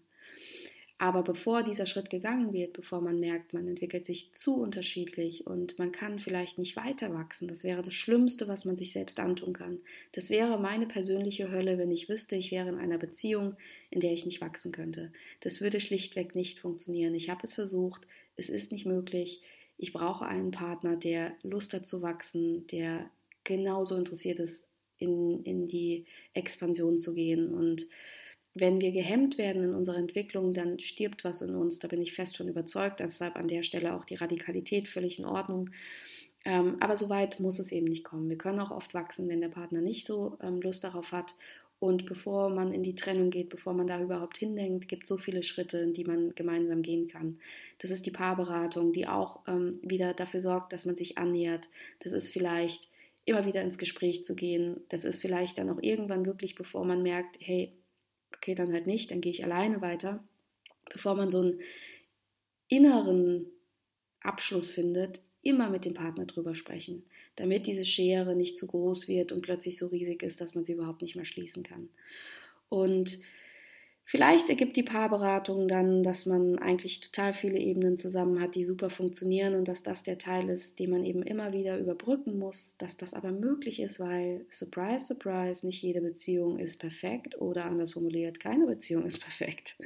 Aber 0.99 1.21
bevor 1.21 1.61
dieser 1.61 1.85
Schritt 1.85 2.09
gegangen 2.09 2.53
wird, 2.53 2.73
bevor 2.73 3.01
man 3.01 3.19
merkt, 3.19 3.53
man 3.53 3.67
entwickelt 3.67 4.03
sich 4.05 4.33
zu 4.33 4.55
unterschiedlich 4.55 5.45
und 5.45 5.77
man 5.77 5.91
kann 5.91 6.17
vielleicht 6.17 6.57
nicht 6.57 6.75
weiter 6.75 7.13
wachsen, 7.13 7.47
das 7.47 7.63
wäre 7.63 7.83
das 7.83 7.93
Schlimmste, 7.93 8.47
was 8.47 8.65
man 8.65 8.77
sich 8.77 8.93
selbst 8.93 9.19
antun 9.19 9.53
kann. 9.53 9.79
Das 10.13 10.31
wäre 10.31 10.59
meine 10.59 10.87
persönliche 10.87 11.51
Hölle, 11.51 11.77
wenn 11.77 11.91
ich 11.91 12.09
wüsste, 12.09 12.35
ich 12.35 12.51
wäre 12.51 12.69
in 12.69 12.79
einer 12.79 12.97
Beziehung, 12.97 13.55
in 13.91 13.99
der 13.99 14.11
ich 14.11 14.25
nicht 14.25 14.41
wachsen 14.41 14.71
könnte. 14.71 15.11
Das 15.41 15.61
würde 15.61 15.79
schlichtweg 15.79 16.33
nicht 16.33 16.59
funktionieren. 16.59 17.13
Ich 17.13 17.29
habe 17.29 17.41
es 17.43 17.53
versucht, 17.53 18.07
es 18.35 18.49
ist 18.49 18.71
nicht 18.71 18.87
möglich. 18.87 19.41
Ich 19.77 19.93
brauche 19.93 20.25
einen 20.25 20.49
Partner, 20.49 20.95
der 20.95 21.35
Lust 21.43 21.75
hat 21.75 21.85
zu 21.85 22.01
wachsen, 22.01 22.65
der 22.67 23.07
genauso 23.43 23.95
interessiert 23.95 24.39
ist, 24.39 24.65
in, 24.97 25.43
in 25.43 25.67
die 25.67 26.05
Expansion 26.33 26.99
zu 26.99 27.13
gehen 27.13 27.53
und 27.53 27.87
wenn 28.59 28.81
wir 28.81 28.91
gehemmt 28.91 29.37
werden 29.37 29.63
in 29.63 29.73
unserer 29.73 29.97
Entwicklung, 29.97 30.53
dann 30.53 30.79
stirbt 30.79 31.23
was 31.23 31.41
in 31.41 31.55
uns. 31.55 31.79
Da 31.79 31.87
bin 31.87 32.01
ich 32.01 32.13
fest 32.13 32.37
von 32.37 32.47
überzeugt. 32.47 32.99
Deshalb 32.99 33.35
an 33.35 33.47
der 33.47 33.63
Stelle 33.63 33.95
auch 33.95 34.05
die 34.05 34.15
Radikalität 34.15 34.87
völlig 34.87 35.19
in 35.19 35.25
Ordnung. 35.25 35.69
Ähm, 36.45 36.77
aber 36.79 36.95
so 36.95 37.09
weit 37.09 37.39
muss 37.39 37.59
es 37.59 37.71
eben 37.71 37.87
nicht 37.87 38.03
kommen. 38.03 38.29
Wir 38.29 38.37
können 38.37 38.59
auch 38.59 38.71
oft 38.71 38.93
wachsen, 38.93 39.27
wenn 39.27 39.41
der 39.41 39.49
Partner 39.49 39.81
nicht 39.81 40.05
so 40.05 40.37
ähm, 40.41 40.61
Lust 40.61 40.83
darauf 40.83 41.11
hat. 41.11 41.35
Und 41.79 42.05
bevor 42.07 42.49
man 42.49 42.73
in 42.73 42.81
die 42.81 42.95
Trennung 42.95 43.29
geht, 43.29 43.49
bevor 43.49 43.73
man 43.73 43.85
da 43.85 44.01
überhaupt 44.01 44.37
hindenkt, 44.37 44.87
gibt 44.87 45.03
es 45.03 45.09
so 45.09 45.17
viele 45.17 45.43
Schritte, 45.43 45.77
in 45.77 45.93
die 45.93 46.05
man 46.05 46.33
gemeinsam 46.33 46.81
gehen 46.81 47.07
kann. 47.07 47.37
Das 47.77 47.91
ist 47.91 48.05
die 48.07 48.11
Paarberatung, 48.11 48.93
die 48.93 49.07
auch 49.07 49.41
ähm, 49.47 49.79
wieder 49.83 50.13
dafür 50.13 50.41
sorgt, 50.41 50.73
dass 50.73 50.85
man 50.85 50.95
sich 50.95 51.17
annähert. 51.19 51.69
Das 51.99 52.13
ist 52.13 52.29
vielleicht 52.29 52.89
immer 53.25 53.45
wieder 53.45 53.61
ins 53.61 53.77
Gespräch 53.77 54.23
zu 54.23 54.35
gehen. 54.35 54.77
Das 54.89 55.03
ist 55.03 55.21
vielleicht 55.21 55.59
dann 55.59 55.69
auch 55.69 55.81
irgendwann 55.81 56.25
wirklich, 56.25 56.55
bevor 56.55 56.85
man 56.85 57.03
merkt, 57.03 57.37
hey, 57.41 57.73
okay, 58.35 58.55
dann 58.55 58.73
halt 58.73 58.87
nicht, 58.87 59.11
dann 59.11 59.21
gehe 59.21 59.31
ich 59.31 59.43
alleine 59.43 59.81
weiter, 59.81 60.23
bevor 60.91 61.15
man 61.15 61.29
so 61.29 61.41
einen 61.41 61.59
inneren 62.67 63.47
Abschluss 64.21 64.71
findet, 64.71 65.21
immer 65.41 65.69
mit 65.69 65.85
dem 65.85 65.93
Partner 65.93 66.25
drüber 66.25 66.55
sprechen, 66.55 67.03
damit 67.35 67.67
diese 67.67 67.85
Schere 67.85 68.35
nicht 68.35 68.57
zu 68.57 68.67
groß 68.67 69.07
wird 69.07 69.31
und 69.31 69.41
plötzlich 69.41 69.77
so 69.77 69.87
riesig 69.87 70.23
ist, 70.23 70.41
dass 70.41 70.55
man 70.55 70.65
sie 70.65 70.73
überhaupt 70.73 71.01
nicht 71.01 71.15
mehr 71.15 71.25
schließen 71.25 71.63
kann. 71.63 71.89
Und 72.69 73.19
Vielleicht 74.09 74.49
ergibt 74.49 74.77
die 74.77 74.83
Paarberatung 74.83 75.67
dann, 75.67 76.01
dass 76.01 76.25
man 76.25 76.57
eigentlich 76.59 77.01
total 77.01 77.33
viele 77.33 77.59
Ebenen 77.59 77.97
zusammen 77.97 78.39
hat, 78.39 78.55
die 78.55 78.63
super 78.63 78.89
funktionieren 78.89 79.53
und 79.53 79.67
dass 79.67 79.83
das 79.83 80.01
der 80.01 80.17
Teil 80.17 80.49
ist, 80.49 80.79
den 80.79 80.91
man 80.91 81.03
eben 81.03 81.23
immer 81.23 81.51
wieder 81.51 81.77
überbrücken 81.77 82.39
muss, 82.39 82.77
dass 82.77 82.95
das 82.95 83.13
aber 83.13 83.33
möglich 83.33 83.81
ist, 83.81 83.99
weil, 83.99 84.45
surprise, 84.49 85.07
surprise, 85.07 85.65
nicht 85.65 85.81
jede 85.81 85.99
Beziehung 85.99 86.57
ist 86.57 86.77
perfekt 86.77 87.41
oder 87.41 87.65
anders 87.65 87.91
formuliert, 87.91 88.39
keine 88.39 88.65
Beziehung 88.65 89.05
ist 89.05 89.19
perfekt. 89.19 89.77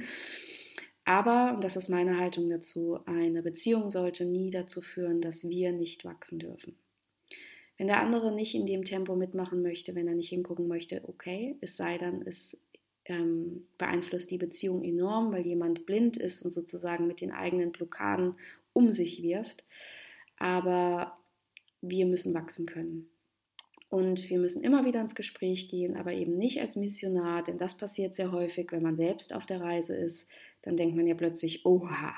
Aber, 1.04 1.56
und 1.56 1.64
das 1.64 1.76
ist 1.76 1.90
meine 1.90 2.20
Haltung 2.20 2.48
dazu, 2.48 3.00
eine 3.08 3.42
Beziehung 3.42 3.90
sollte 3.90 4.26
nie 4.26 4.52
dazu 4.52 4.84
führen, 4.84 5.22
dass 5.22 5.50
wir 5.50 5.72
nicht 5.72 6.06
wachsen 6.06 6.38
dürfen. 6.38 6.76
Wenn 7.80 7.88
der 7.88 8.00
andere 8.00 8.32
nicht 8.32 8.54
in 8.54 8.68
dem 8.68 8.86
Tempo 8.86 9.16
mitmachen 9.16 9.64
möchte, 9.64 9.96
wenn 9.96 10.08
er 10.08 10.14
nicht 10.14 10.30
hingucken 10.30 10.68
möchte, 10.68 11.02
okay, 11.08 11.56
es 11.60 11.76
sei 11.76 11.98
dann, 11.98 12.22
es 12.22 12.56
ähm, 13.06 13.64
beeinflusst 13.78 14.32
die 14.32 14.38
Beziehung 14.38 14.84
enorm, 14.84 15.32
weil 15.32 15.46
jemand 15.46 15.86
blind 15.86 16.18
ist 16.18 16.42
und 16.44 16.52
sozusagen 16.52 17.08
mit 17.08 17.22
den 17.22 17.32
eigenen 17.32 17.72
Blockaden 17.72 18.36
um 18.74 18.94
sich 18.94 19.22
wirft. 19.22 19.64
Aber 20.38 21.18
wir 21.82 22.06
müssen 22.06 22.34
wachsen 22.34 22.66
können. 22.66 23.08
Und 23.90 24.30
wir 24.30 24.40
müssen 24.40 24.64
immer 24.64 24.86
wieder 24.86 25.02
ins 25.02 25.16
Gespräch 25.16 25.68
gehen, 25.68 25.98
aber 25.98 26.14
eben 26.14 26.32
nicht 26.32 26.62
als 26.62 26.78
Missionar, 26.78 27.44
denn 27.44 27.58
das 27.58 27.76
passiert 27.76 28.14
sehr 28.14 28.32
häufig, 28.32 28.72
wenn 28.72 28.82
man 28.82 28.96
selbst 28.96 29.36
auf 29.36 29.46
der 29.46 29.60
Reise 29.60 29.96
ist. 29.96 30.30
Dann 30.62 30.78
denkt 30.78 30.96
man 30.96 31.08
ja 31.08 31.14
plötzlich, 31.14 31.66
oha, 31.66 32.14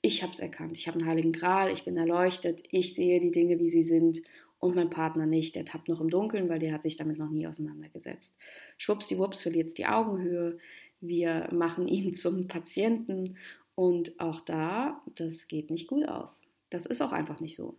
ich 0.00 0.22
habe 0.22 0.32
es 0.32 0.40
erkannt, 0.40 0.78
ich 0.78 0.88
habe 0.88 0.98
einen 0.98 1.06
heiligen 1.06 1.32
Gral, 1.32 1.70
ich 1.70 1.84
bin 1.84 1.98
erleuchtet, 1.98 2.62
ich 2.70 2.94
sehe 2.94 3.20
die 3.20 3.32
Dinge, 3.32 3.58
wie 3.58 3.68
sie 3.68 3.84
sind 3.84 4.22
und 4.60 4.76
mein 4.76 4.90
Partner 4.90 5.26
nicht. 5.26 5.56
Der 5.56 5.64
tappt 5.64 5.88
noch 5.88 6.00
im 6.00 6.10
Dunkeln, 6.10 6.48
weil 6.48 6.60
der 6.60 6.72
hat 6.72 6.82
sich 6.82 6.96
damit 6.96 7.18
noch 7.18 7.30
nie 7.30 7.46
auseinandergesetzt. 7.46 8.36
Schwuppsdiwupps 8.78 9.42
verliert 9.42 9.66
jetzt 9.66 9.78
die 9.78 9.86
Augenhöhe. 9.86 10.58
Wir 11.00 11.48
machen 11.52 11.88
ihn 11.88 12.14
zum 12.14 12.46
Patienten 12.46 13.36
und 13.74 14.20
auch 14.20 14.40
da, 14.42 15.02
das 15.16 15.48
geht 15.48 15.70
nicht 15.70 15.88
gut 15.88 16.06
aus. 16.06 16.42
Das 16.68 16.86
ist 16.86 17.02
auch 17.02 17.12
einfach 17.12 17.40
nicht 17.40 17.56
so. 17.56 17.76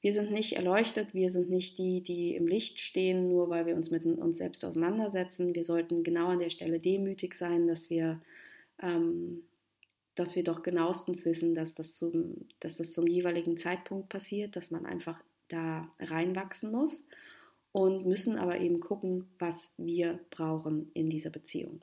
Wir 0.00 0.12
sind 0.12 0.32
nicht 0.32 0.54
erleuchtet, 0.54 1.14
wir 1.14 1.30
sind 1.30 1.50
nicht 1.50 1.78
die, 1.78 2.02
die 2.02 2.34
im 2.34 2.48
Licht 2.48 2.80
stehen, 2.80 3.28
nur 3.28 3.50
weil 3.50 3.66
wir 3.66 3.76
uns 3.76 3.90
mit 3.90 4.04
uns 4.04 4.38
selbst 4.38 4.64
auseinandersetzen. 4.64 5.54
Wir 5.54 5.64
sollten 5.64 6.02
genau 6.02 6.28
an 6.28 6.40
der 6.40 6.50
Stelle 6.50 6.80
demütig 6.80 7.34
sein, 7.34 7.68
dass 7.68 7.88
wir, 7.90 8.20
ähm, 8.80 9.42
dass 10.16 10.34
wir 10.34 10.42
doch 10.42 10.62
genauestens 10.62 11.24
wissen, 11.24 11.54
dass 11.54 11.74
das, 11.74 11.94
zum, 11.94 12.48
dass 12.58 12.78
das 12.78 12.92
zum 12.92 13.06
jeweiligen 13.06 13.56
Zeitpunkt 13.56 14.08
passiert, 14.08 14.56
dass 14.56 14.72
man 14.72 14.86
einfach 14.86 15.22
da 15.52 15.90
reinwachsen 16.00 16.72
muss 16.72 17.06
und 17.72 18.06
müssen 18.06 18.38
aber 18.38 18.60
eben 18.60 18.80
gucken, 18.80 19.28
was 19.38 19.72
wir 19.78 20.20
brauchen 20.30 20.90
in 20.94 21.08
dieser 21.08 21.30
Beziehung. 21.30 21.80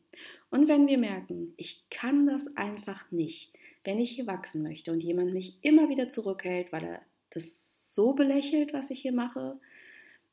Und 0.52 0.68
wenn 0.68 0.88
wir 0.88 0.98
merken, 0.98 1.54
ich 1.58 1.84
kann 1.90 2.28
das 2.28 2.56
einfach 2.56 3.12
nicht, 3.12 3.54
wenn 3.84 4.00
ich 4.00 4.12
hier 4.12 4.28
wachsen 4.28 4.62
möchte 4.62 4.92
und 4.92 5.04
jemand 5.04 5.34
mich 5.34 5.58
immer 5.62 5.90
wieder 5.90 6.10
zurückhält, 6.10 6.72
weil 6.72 6.84
er 6.84 7.02
das 7.32 7.94
so 7.94 8.14
belächelt, 8.14 8.74
was 8.74 8.92
ich 8.92 9.02
hier 9.02 9.14
mache, 9.14 9.60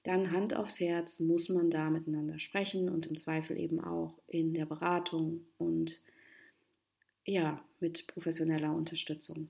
dann 0.02 0.30
Hand 0.30 0.54
aufs 0.54 0.78
Herz 0.78 1.18
muss 1.20 1.48
man 1.48 1.68
da 1.68 1.90
miteinander 1.90 2.38
sprechen 2.38 2.88
und 2.88 3.06
im 3.06 3.16
Zweifel 3.16 3.58
eben 3.58 3.80
auch 3.80 4.14
in 4.28 4.54
der 4.54 4.66
Beratung 4.66 5.46
und 5.58 6.00
ja, 7.24 7.60
mit 7.80 8.06
professioneller 8.06 8.72
Unterstützung. 8.72 9.48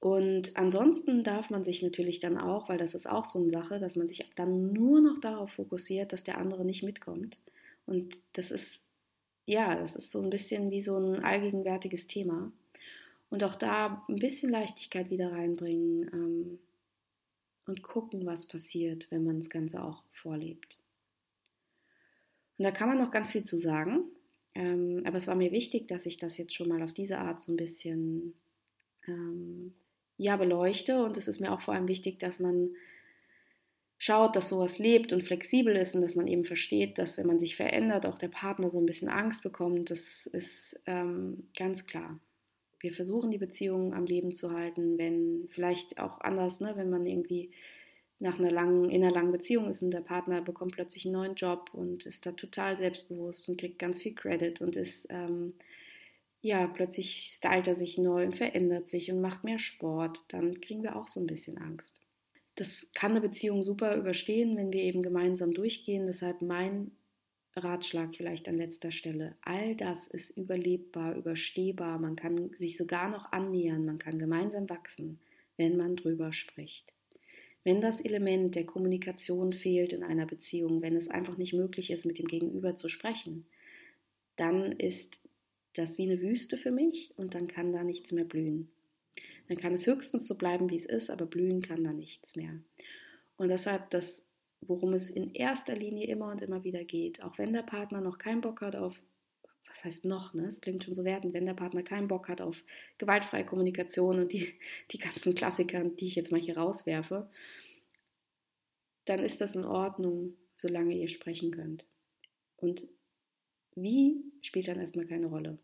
Und 0.00 0.56
ansonsten 0.56 1.24
darf 1.24 1.50
man 1.50 1.64
sich 1.64 1.82
natürlich 1.82 2.20
dann 2.20 2.38
auch, 2.38 2.68
weil 2.68 2.78
das 2.78 2.94
ist 2.94 3.08
auch 3.08 3.24
so 3.24 3.40
eine 3.40 3.50
Sache, 3.50 3.78
dass 3.78 3.96
man 3.96 4.08
sich 4.08 4.28
dann 4.34 4.72
nur 4.72 5.00
noch 5.00 5.18
darauf 5.20 5.52
fokussiert, 5.52 6.12
dass 6.12 6.24
der 6.24 6.38
andere 6.38 6.64
nicht 6.64 6.82
mitkommt. 6.82 7.38
Und 7.86 8.20
das 8.34 8.50
ist, 8.50 8.84
ja, 9.46 9.74
das 9.74 9.96
ist 9.96 10.10
so 10.10 10.20
ein 10.20 10.30
bisschen 10.30 10.70
wie 10.70 10.82
so 10.82 10.96
ein 10.96 11.24
allgegenwärtiges 11.24 12.06
Thema. 12.06 12.52
Und 13.30 13.42
auch 13.42 13.54
da 13.54 14.04
ein 14.08 14.16
bisschen 14.16 14.50
Leichtigkeit 14.50 15.10
wieder 15.10 15.32
reinbringen 15.32 16.10
ähm, 16.12 16.58
und 17.66 17.82
gucken, 17.82 18.26
was 18.26 18.46
passiert, 18.46 19.10
wenn 19.10 19.24
man 19.24 19.36
das 19.36 19.50
Ganze 19.50 19.82
auch 19.82 20.02
vorlebt. 20.10 20.78
Und 22.58 22.64
da 22.64 22.70
kann 22.70 22.88
man 22.88 22.98
noch 22.98 23.10
ganz 23.10 23.30
viel 23.32 23.44
zu 23.44 23.58
sagen. 23.58 24.04
Ähm, 24.54 25.02
aber 25.04 25.18
es 25.18 25.26
war 25.26 25.34
mir 25.34 25.52
wichtig, 25.52 25.88
dass 25.88 26.06
ich 26.06 26.18
das 26.18 26.38
jetzt 26.38 26.54
schon 26.54 26.68
mal 26.68 26.82
auf 26.82 26.92
diese 26.92 27.18
Art 27.18 27.40
so 27.40 27.52
ein 27.52 27.56
bisschen 27.56 28.34
ähm, 29.06 29.74
ja, 30.18 30.36
beleuchte. 30.36 31.02
Und 31.02 31.16
es 31.16 31.28
ist 31.28 31.40
mir 31.40 31.52
auch 31.52 31.60
vor 31.60 31.74
allem 31.74 31.88
wichtig, 31.88 32.18
dass 32.18 32.40
man 32.40 32.70
schaut, 33.98 34.36
dass 34.36 34.48
sowas 34.48 34.78
lebt 34.78 35.12
und 35.12 35.22
flexibel 35.22 35.74
ist 35.74 35.94
und 35.94 36.02
dass 36.02 36.16
man 36.16 36.26
eben 36.26 36.44
versteht, 36.44 36.98
dass 36.98 37.16
wenn 37.18 37.26
man 37.26 37.38
sich 37.38 37.56
verändert, 37.56 38.06
auch 38.06 38.18
der 38.18 38.28
Partner 38.28 38.70
so 38.70 38.78
ein 38.78 38.86
bisschen 38.86 39.08
Angst 39.08 39.42
bekommt. 39.42 39.90
Das 39.90 40.26
ist 40.26 40.78
ähm, 40.86 41.48
ganz 41.56 41.86
klar. 41.86 42.18
Wir 42.80 42.92
versuchen 42.92 43.30
die 43.30 43.38
Beziehung 43.38 43.94
am 43.94 44.04
Leben 44.04 44.32
zu 44.32 44.52
halten, 44.52 44.98
wenn 44.98 45.48
vielleicht 45.48 45.98
auch 45.98 46.20
anders, 46.20 46.60
ne, 46.60 46.74
wenn 46.76 46.90
man 46.90 47.06
irgendwie 47.06 47.50
nach 48.18 48.38
einer 48.38 48.50
langen, 48.50 48.90
in 48.90 49.02
einer 49.02 49.12
langen 49.12 49.32
Beziehung 49.32 49.68
ist 49.68 49.82
und 49.82 49.90
der 49.90 50.00
Partner 50.00 50.40
bekommt 50.40 50.72
plötzlich 50.72 51.04
einen 51.04 51.14
neuen 51.14 51.34
Job 51.34 51.70
und 51.72 52.06
ist 52.06 52.24
da 52.24 52.32
total 52.32 52.76
selbstbewusst 52.76 53.48
und 53.48 53.60
kriegt 53.60 53.78
ganz 53.78 54.00
viel 54.00 54.14
Credit 54.14 54.60
und 54.60 54.76
ist, 54.76 55.06
ähm, 55.10 55.54
ja, 56.46 56.68
plötzlich 56.68 57.32
stylt 57.32 57.66
er 57.66 57.74
sich 57.74 57.98
neu 57.98 58.24
und 58.24 58.36
verändert 58.36 58.88
sich 58.88 59.10
und 59.10 59.20
macht 59.20 59.42
mehr 59.42 59.58
Sport, 59.58 60.24
dann 60.28 60.60
kriegen 60.60 60.84
wir 60.84 60.94
auch 60.94 61.08
so 61.08 61.18
ein 61.18 61.26
bisschen 61.26 61.58
Angst. 61.58 62.00
Das 62.54 62.92
kann 62.94 63.10
eine 63.10 63.20
Beziehung 63.20 63.64
super 63.64 63.96
überstehen, 63.96 64.56
wenn 64.56 64.72
wir 64.72 64.80
eben 64.82 65.02
gemeinsam 65.02 65.52
durchgehen. 65.52 66.06
Deshalb 66.06 66.42
mein 66.42 66.92
Ratschlag 67.56 68.14
vielleicht 68.14 68.48
an 68.48 68.54
letzter 68.54 68.92
Stelle. 68.92 69.34
All 69.42 69.74
das 69.74 70.06
ist 70.06 70.30
überlebbar, 70.30 71.16
überstehbar. 71.16 71.98
Man 71.98 72.14
kann 72.14 72.50
sich 72.58 72.76
sogar 72.76 73.10
noch 73.10 73.32
annähern, 73.32 73.84
man 73.84 73.98
kann 73.98 74.18
gemeinsam 74.18 74.70
wachsen, 74.70 75.18
wenn 75.56 75.76
man 75.76 75.96
drüber 75.96 76.32
spricht. 76.32 76.92
Wenn 77.64 77.80
das 77.80 78.00
Element 78.00 78.54
der 78.54 78.64
Kommunikation 78.64 79.52
fehlt 79.52 79.92
in 79.92 80.04
einer 80.04 80.26
Beziehung, 80.26 80.80
wenn 80.80 80.94
es 80.94 81.08
einfach 81.08 81.36
nicht 81.36 81.54
möglich 81.54 81.90
ist, 81.90 82.06
mit 82.06 82.20
dem 82.20 82.28
Gegenüber 82.28 82.76
zu 82.76 82.88
sprechen, 82.88 83.46
dann 84.36 84.70
ist 84.72 85.20
das 85.78 85.98
wie 85.98 86.10
eine 86.10 86.20
Wüste 86.20 86.56
für 86.56 86.70
mich 86.70 87.12
und 87.16 87.34
dann 87.34 87.46
kann 87.46 87.72
da 87.72 87.84
nichts 87.84 88.12
mehr 88.12 88.24
blühen. 88.24 88.70
Dann 89.48 89.56
kann 89.56 89.72
es 89.72 89.86
höchstens 89.86 90.26
so 90.26 90.36
bleiben, 90.36 90.70
wie 90.70 90.76
es 90.76 90.86
ist, 90.86 91.10
aber 91.10 91.26
blühen 91.26 91.62
kann 91.62 91.84
da 91.84 91.92
nichts 91.92 92.36
mehr. 92.36 92.58
Und 93.36 93.48
deshalb 93.48 93.90
das, 93.90 94.26
worum 94.60 94.92
es 94.92 95.10
in 95.10 95.34
erster 95.34 95.74
Linie 95.74 96.08
immer 96.08 96.30
und 96.30 96.42
immer 96.42 96.64
wieder 96.64 96.84
geht, 96.84 97.22
auch 97.22 97.38
wenn 97.38 97.52
der 97.52 97.62
Partner 97.62 98.00
noch 98.00 98.18
keinen 98.18 98.40
Bock 98.40 98.60
hat 98.60 98.76
auf 98.76 99.00
was 99.76 99.84
heißt 99.84 100.04
noch, 100.06 100.32
ne? 100.32 100.46
Es 100.46 100.62
klingt 100.62 100.84
schon 100.84 100.94
so 100.94 101.04
wertend, 101.04 101.34
wenn 101.34 101.44
der 101.44 101.52
Partner 101.52 101.82
keinen 101.82 102.08
Bock 102.08 102.30
hat 102.30 102.40
auf 102.40 102.64
gewaltfreie 102.96 103.44
Kommunikation 103.44 104.18
und 104.18 104.32
die, 104.32 104.54
die 104.90 104.98
ganzen 104.98 105.34
Klassiker, 105.34 105.84
die 105.84 106.06
ich 106.06 106.14
jetzt 106.14 106.32
mal 106.32 106.40
hier 106.40 106.56
rauswerfe, 106.56 107.28
dann 109.04 109.20
ist 109.20 109.40
das 109.42 109.54
in 109.54 109.64
Ordnung, 109.64 110.34
solange 110.54 110.94
ihr 110.94 111.08
sprechen 111.08 111.50
könnt. 111.50 111.86
Und 112.56 112.88
wie 113.74 114.24
spielt 114.40 114.68
dann 114.68 114.80
erstmal 114.80 115.06
keine 115.06 115.26
Rolle. 115.26 115.58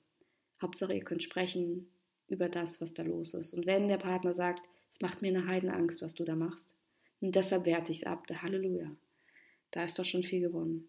Hauptsache, 0.63 0.95
ihr 0.95 1.05
könnt 1.05 1.23
sprechen 1.23 1.89
über 2.29 2.49
das, 2.49 2.81
was 2.81 2.95
da 2.95 3.03
los 3.03 3.35
ist. 3.35 3.55
Und 3.55 3.67
wenn 3.67 3.89
der 3.89 3.99
Partner 3.99 4.35
sagt, 4.35 4.63
es 4.91 5.01
macht 5.01 5.23
mir 5.23 5.29
eine 5.29 5.47
Heidenangst, 5.47 6.03
was 6.03 6.15
du 6.15 6.25
da 6.25 6.35
machst, 6.35 6.75
und 7.21 7.37
deshalb 7.37 7.67
werte 7.67 7.93
ich 7.93 7.99
es 7.99 8.05
ab, 8.05 8.27
Halleluja, 8.31 8.91
da 9.71 9.85
ist 9.85 9.99
doch 9.99 10.05
schon 10.05 10.25
viel 10.25 10.41
gewonnen. 10.41 10.89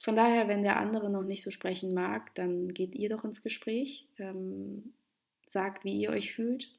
Von 0.00 0.16
daher, 0.16 0.48
wenn 0.48 0.62
der 0.62 0.78
andere 0.78 1.10
noch 1.10 1.24
nicht 1.24 1.42
so 1.42 1.50
sprechen 1.50 1.92
mag, 1.92 2.34
dann 2.34 2.72
geht 2.72 2.94
ihr 2.94 3.08
doch 3.08 3.24
ins 3.24 3.42
Gespräch, 3.42 4.06
ähm, 4.18 4.94
sagt, 5.46 5.84
wie 5.84 6.00
ihr 6.00 6.10
euch 6.10 6.32
fühlt, 6.32 6.72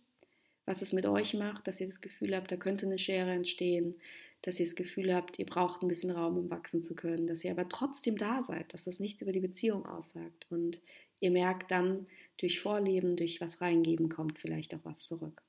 was 0.65 0.81
es 0.81 0.93
mit 0.93 1.05
euch 1.05 1.33
macht, 1.33 1.67
dass 1.67 1.79
ihr 1.79 1.87
das 1.87 2.01
Gefühl 2.01 2.35
habt, 2.35 2.51
da 2.51 2.55
könnte 2.55 2.85
eine 2.85 2.97
Schere 2.97 3.31
entstehen, 3.31 3.95
dass 4.41 4.59
ihr 4.59 4.65
das 4.65 4.75
Gefühl 4.75 5.13
habt, 5.13 5.37
ihr 5.37 5.45
braucht 5.45 5.81
ein 5.81 5.89
bisschen 5.89 6.11
Raum, 6.11 6.37
um 6.37 6.49
wachsen 6.49 6.81
zu 6.81 6.95
können, 6.95 7.27
dass 7.27 7.43
ihr 7.43 7.51
aber 7.51 7.67
trotzdem 7.67 8.17
da 8.17 8.41
seid, 8.43 8.73
dass 8.73 8.85
das 8.85 8.99
nichts 8.99 9.21
über 9.21 9.33
die 9.33 9.41
Beziehung 9.41 9.85
aussagt. 9.85 10.47
Und 10.49 10.81
ihr 11.21 11.31
merkt 11.31 11.71
dann, 11.71 12.07
durch 12.37 12.59
Vorleben, 12.59 13.17
durch 13.17 13.41
was 13.41 13.61
reingeben, 13.61 14.09
kommt 14.09 14.39
vielleicht 14.39 14.73
auch 14.73 14.79
was 14.83 15.03
zurück. 15.03 15.41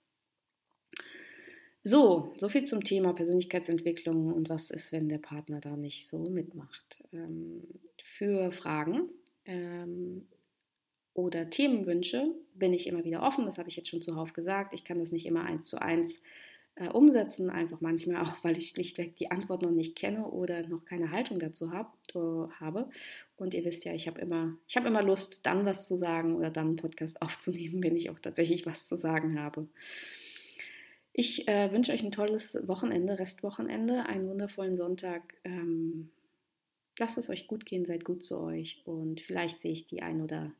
So, 1.83 2.35
so 2.37 2.49
viel 2.49 2.65
zum 2.65 2.85
Thema 2.85 3.15
Persönlichkeitsentwicklung 3.15 4.33
und 4.33 4.51
was 4.51 4.71
ist, 4.71 4.93
wenn 4.93 5.09
der 5.09 5.19
Partner 5.19 5.61
da 5.61 5.77
nicht 5.77 6.09
so 6.09 6.19
mitmacht. 6.19 7.03
Ähm, 7.13 7.63
für 8.03 8.53
Fragen 8.53 9.09
ähm, 9.47 10.27
oder 11.15 11.49
Themenwünsche 11.49 12.35
bin 12.55 12.75
ich 12.75 12.87
immer 12.87 13.05
wieder 13.05 13.23
offen. 13.23 13.47
Das 13.47 13.57
habe 13.57 13.71
ich 13.71 13.77
jetzt 13.77 13.89
schon 13.89 14.03
zuhauf 14.03 14.35
gesagt. 14.35 14.75
Ich 14.75 14.85
kann 14.85 14.99
das 14.99 15.13
nicht 15.13 15.25
immer 15.25 15.45
eins 15.45 15.67
zu 15.67 15.81
eins 15.81 16.23
äh, 16.81 16.88
umsetzen, 16.88 17.51
einfach 17.51 17.83
manchmal 17.83 18.23
auch, 18.23 18.43
weil 18.43 18.57
ich 18.57 18.71
schlichtweg 18.71 19.14
die 19.16 19.31
Antwort 19.31 19.61
noch 19.62 19.71
nicht 19.71 19.97
kenne 19.97 20.27
oder 20.27 20.66
noch 20.66 20.87
keine 20.87 21.11
Haltung 21.11 21.38
dazu 21.38 21.73
hab, 21.73 21.95
äh, 22.14 22.51
habe. 22.59 22.88
Und 23.37 23.53
ihr 23.53 23.64
wisst 23.64 23.85
ja, 23.85 23.93
ich 23.93 24.09
habe 24.09 24.21
immer, 24.21 24.57
habe 24.75 24.88
immer 24.88 25.03
Lust, 25.03 25.45
dann 25.45 25.66
was 25.66 25.87
zu 25.87 25.99
sagen 25.99 26.35
oder 26.35 26.51
dann 26.51 26.69
einen 26.69 26.77
Podcast 26.77 27.21
aufzunehmen, 27.23 27.83
wenn 27.83 27.97
ich 27.97 28.09
auch 28.09 28.19
tatsächlich 28.19 28.64
was 28.64 28.87
zu 28.87 28.97
sagen 28.97 29.38
habe. 29.38 29.69
Ich 31.12 31.47
äh, 31.49 31.71
wünsche 31.71 31.93
euch 31.93 32.03
ein 32.03 32.12
tolles 32.12 32.66
Wochenende, 32.66 33.19
Restwochenende, 33.19 34.07
einen 34.07 34.27
wundervollen 34.29 34.79
Sonntag. 34.79 35.35
Ähm, 35.45 36.11
lasst 36.99 37.19
es 37.19 37.29
euch 37.29 37.47
gut 37.47 37.66
gehen, 37.66 37.85
seid 37.85 38.07
gut 38.07 38.25
zu 38.25 38.40
euch 38.40 38.81
und 38.87 39.21
vielleicht 39.21 39.59
sehe 39.59 39.73
ich 39.73 39.87
die 39.87 40.01
ein 40.01 40.23
oder 40.23 40.53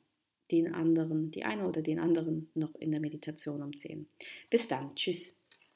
den 0.51 0.75
anderen, 0.75 1.31
die 1.31 1.45
eine 1.45 1.67
oder 1.67 1.81
den 1.81 1.99
anderen 1.99 2.51
noch 2.55 2.75
in 2.75 2.91
der 2.91 3.01
Meditation 3.01 3.63
um 3.63 3.79
10. 3.79 4.07
Bis 4.51 4.69
dann, 4.69 4.95
tschüss. 4.97 5.40